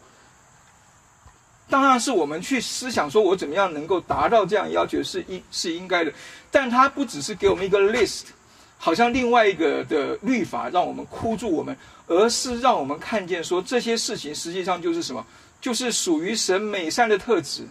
[1.71, 6.13] 当然是我们去思想，说我怎么样能够达到这样要求是应是应该的。
[6.51, 8.25] 但它不只是给我们一个 list，
[8.77, 11.75] 好像另外一个的律法让我们箍住我们。
[12.07, 15.25] 而是让我们看见，说这些事情实际上就是什么？
[15.61, 17.65] 就是属于神美善的特质。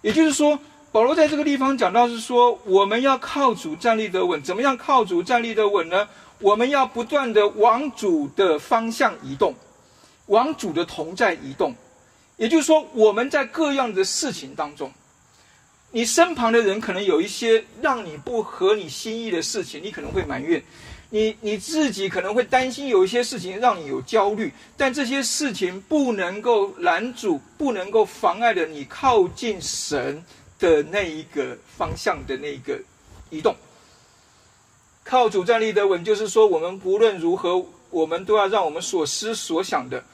[0.00, 0.58] 也就是说，
[0.90, 4.42] 保罗在这个地方讲到是说，我们要靠主站立得稳。
[4.42, 6.08] 怎么样靠主站立得稳呢？
[6.40, 9.54] 我们要不断的往主的方向移动，
[10.28, 11.74] 往主的同在移动。
[12.38, 14.90] 也就是说，我们在各样的事情当中，
[15.90, 20.62] 你身旁的人可能有一些让你不合你心意的事情，你可能会埋怨。
[21.10, 30.22] 你你自己可能会担心有一些事情让你有焦虑，但这些事情不能够拦阻，不能够妨碍的你靠近神
[30.58, 32.78] 的那一个方向的那个
[33.30, 33.56] 移动。
[35.02, 40.04] 靠主站立的稳，就是说我们无论如何，我们都要让我们所思所想的，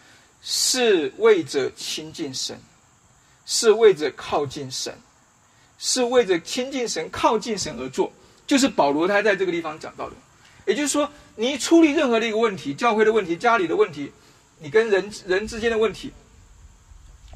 [0.46, 2.60] 是为着亲近神，
[3.46, 4.94] 是为着靠近神，
[5.78, 8.12] 是为着亲近神、靠近神而做。
[8.46, 10.14] 就是保罗他在这个地方讲到的。
[10.66, 14.12] 也就是说，你处理任何的一个问题，教会的问题、家里的问题，
[14.60, 16.12] 你跟人人之间的问题，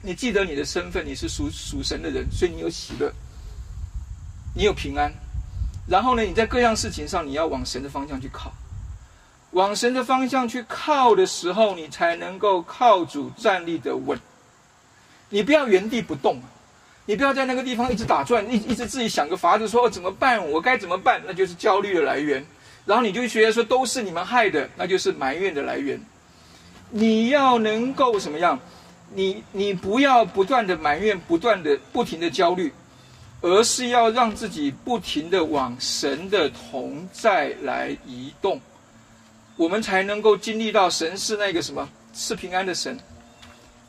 [0.02, 3.10] 你记得你的身份，你是属属神的人，所以你有喜乐，
[4.54, 5.10] 你有平安。
[5.86, 8.52] 然后呢，你在各样事情上，你要往神的方向去靠，
[9.52, 14.18] 往神的方向去靠的时候，你才能够靠主站立的稳。
[15.30, 16.40] 你不要原地不动，
[17.06, 20.50] 你不要在那个地方一直打转，一一直自己想个法子，说哦怎么办？
[20.50, 21.22] 我该怎么办？
[21.26, 22.44] 那就是焦虑的来源。
[22.84, 26.00] 然后你就觉得说都是你们害的，那就是埋怨的来源。
[26.90, 28.58] 你要能够什么样？
[29.14, 32.72] 你你不要不断的埋怨，不断的不停的焦虑，
[33.40, 38.60] 而是要让自己不停的往神的同在来移动，
[39.58, 42.98] 我们才能够经历到神是那个什么是平安的神，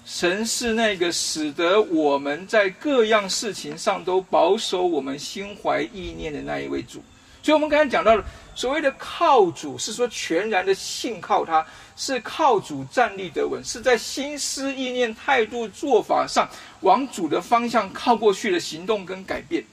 [0.03, 7.01] 神是那个使得我们在各样事情上都保守我们心怀意念的那一位主。
[7.41, 8.25] 所以，我们刚才讲到了。
[8.55, 11.65] 所谓的靠主，是说全然的信靠他，
[11.95, 16.45] 是靠主站立得稳，是在心思意念、态度、做法上
[16.81, 19.63] 往主的方向靠过去的行动跟改变。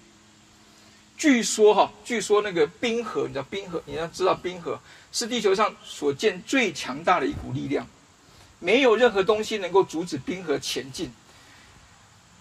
[1.17, 4.79] 据说哈，据说那个冰河，你知道冰河，你要知道冰河
[5.17, 7.87] 是地球上所见最强大的一股力量，
[8.59, 11.11] 没有任何东西能够阻止冰河前进。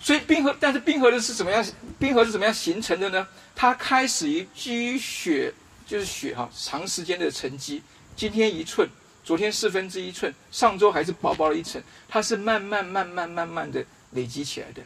[0.02, 1.66] 所以冰河，但是冰河的是怎么样？
[1.98, 3.26] 冰河是怎么样形成的呢？
[3.56, 5.54] 它开始于积雪。
[5.88, 7.80] 就是雪哈，长时间的沉积，
[8.16, 8.90] 今天一寸，
[9.24, 14.82] 昨天四分之一寸，上周还是薄薄的一层，它是慢慢慢慢慢慢的累积起来的。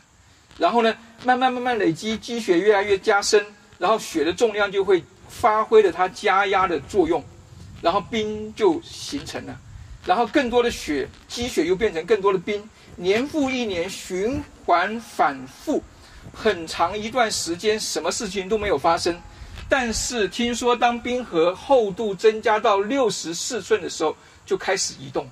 [0.57, 3.45] 然后呢，慢慢慢慢累积，积雪越来越加深，
[3.77, 7.23] 然后雪的重量就会发挥了它加压的作用，
[7.81, 9.59] 然后冰就形成了。
[10.05, 15.83] 然后更多的雪积雪又变成更多的冰，年复一年循环反复，
[16.33, 19.19] 很长一段时间什么事情都没有发生。
[19.67, 24.15] 但是听说，当冰河厚度增加到六十四寸的时候，
[24.45, 25.29] 就开始移动。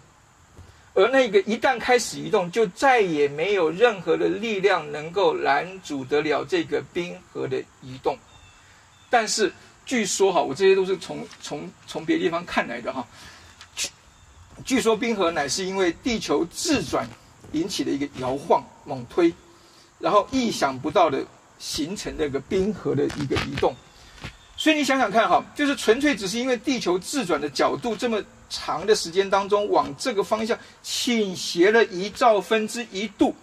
[0.94, 8.18] 而那个一旦开始移动，就再也没有任何的力量能够拦阻得了这个冰河的移动。
[9.10, 9.54] 但是
[9.88, 13.08] 据说哈，我这些都是从从从别的地方看来的哈。
[14.66, 17.08] 据说冰河乃是因为地球自转
[17.54, 19.34] 引起的一个摇晃猛推，
[19.98, 21.26] 然后意想不到的
[21.58, 23.74] 形成那个冰河的一个移动。
[24.58, 33.34] 所以你想想看哈，就是纯粹只是因为地球自转的角度这么长的时间当中往这个方向倾斜了一兆分之一度，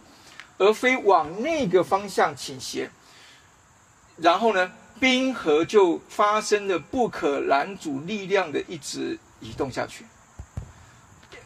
[0.58, 2.90] 而非往那个方向倾斜，
[4.16, 10.04] 然后呢，冰河就发生了不可拦阻力量的一直移动下去。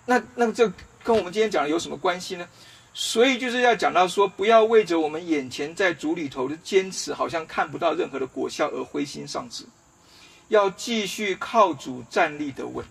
[0.07, 0.73] 那那这
[1.03, 2.47] 跟我们今天讲的有什么关系呢？
[2.95, 9.65] 所以就是要讲到说，不要为着我们眼前在主里头的坚持，好像看不到任何的果效而灰心丧志，
[10.49, 12.85] 要继续靠主站立的稳，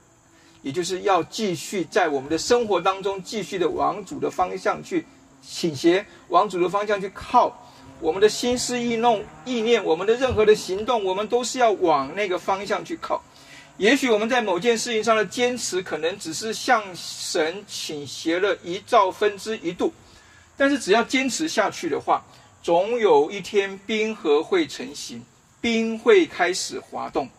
[0.62, 5.06] 也就是要继续在我们的生活当中继续的往主的方向去
[5.42, 7.67] 倾斜，往主的方向去靠。
[8.00, 13.24] 我们的心思意弄意念，我们的任何的行动，我们都是要往那个方向去靠。
[13.78, 19.94] 也许我们在某件事情上的坚持，可能只是向神倾斜了一兆分之一度，
[20.56, 22.24] 但是只要坚持下去的话，
[22.64, 25.24] 总有一天冰河会成型，
[25.62, 27.30] 冰会开始滑动，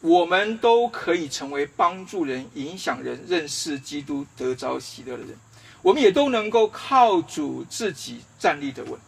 [0.00, 5.36] 我们都可以成为帮助人、影响人认识基督、得着喜乐的人。
[5.82, 8.98] 我们也都能够靠主自己站立的稳，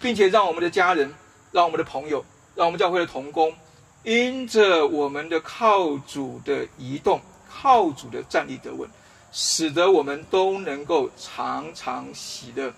[0.00, 1.12] 并且让我们的家人、
[1.52, 2.24] 让我们的朋友、
[2.54, 3.54] 让我们教会的同工。
[4.02, 7.18] 因着我们的靠主的移动，
[7.50, 8.86] 靠主的站立得稳，
[9.32, 12.70] 使得我们都能够常常喜乐，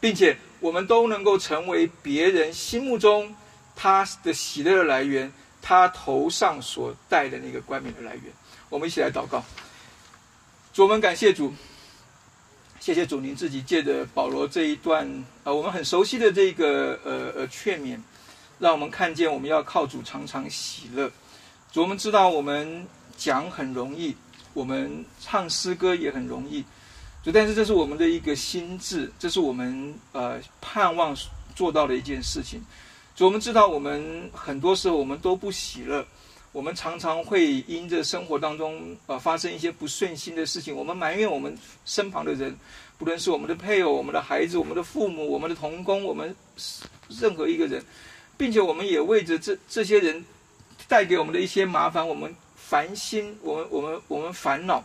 [0.00, 3.32] 并且我们都能够成为别人心目中
[3.76, 8.24] 他的喜乐的来源，他头上所戴的那个冠冕的来源。
[8.68, 9.44] 我们一起来祷告，
[10.72, 11.54] 主，我们感谢主，
[12.84, 15.08] 谢谢主，您自己借着保罗这一段
[15.42, 17.98] 啊，我们很熟悉的这个呃呃劝勉。
[18.58, 21.10] 让我们看见，我们要靠主常常喜乐。
[21.72, 24.14] 主，我们知道我们讲很容易，
[24.52, 26.62] 我们唱诗歌也很容易。
[27.22, 31.16] 主，但是这是我们的一个心智，这是我们呃盼望
[31.56, 32.62] 做到的一件事情。
[33.16, 36.06] 主，我们知道我们很多时候我们都不喜乐，
[36.54, 42.56] 我们常常会因着生活当中呃发生一些不顺心的事情，我们埋怨我们身旁的人，
[42.96, 46.32] 不论是我们的配偶、我们的孩子、我们的父母、我们的同工，我们
[47.08, 47.84] 任何一个人。
[48.36, 50.24] 并且我们也为着这这些人
[50.88, 54.82] 带给我们的一些麻烦，我们烦心，我们我们我们烦恼，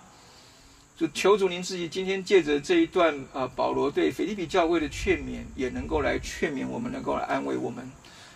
[0.96, 7.92] 就求主您自己今天借着这一段啊，保罗对腓立比教会的劝勉，也能够来劝勉我们，能够来安慰我们，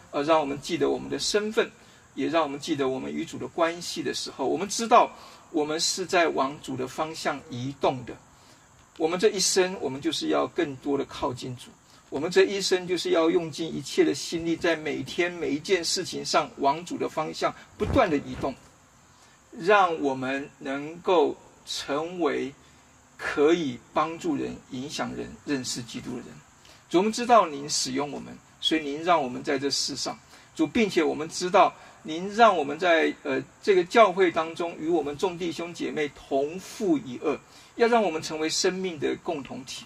[0.09, 1.69] 呃，让我们记得我们的身份，
[2.15, 5.11] 也让我们记得我们与主的关系的时候，我们知道
[5.51, 8.13] 我们是在往主的方向移动的，
[8.97, 11.69] 我们这一生，我们就是要更多的靠近主。
[12.09, 18.53] 我们这一生就是要用尽一切的心力，在每天每一件事情上往主的方向不断的移动，
[19.51, 21.35] 让我们能够
[21.65, 22.53] 成为
[23.17, 26.27] 可以帮助人、影响人认识基督的人。
[26.87, 30.15] 主，我们知道您使用我们，所以您让我们在这世上。
[30.55, 31.73] 主，并且我们知道
[32.03, 37.39] 您让我们在呃这个教会当中与我们众弟兄姐妹同负一恶，
[37.75, 39.85] 要让我们成为生命的共同体。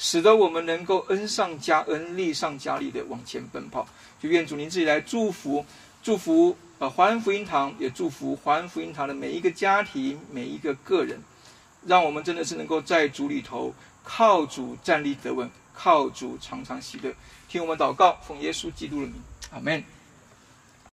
[0.00, 3.86] 使得我们能够恩上加恩、利上加利的往前奔跑。
[4.20, 5.66] 就愿主您自己来祝福、
[6.02, 11.20] 祝福呃华安福音堂，也祝福华安福音堂的每一个家庭、每一个个人，
[11.84, 17.12] 让我们真的是能够在主里头靠主站立得稳，靠主常常喜乐。
[17.48, 19.14] 听我们祷告，奉耶稣基督的名，
[19.50, 19.82] 阿门。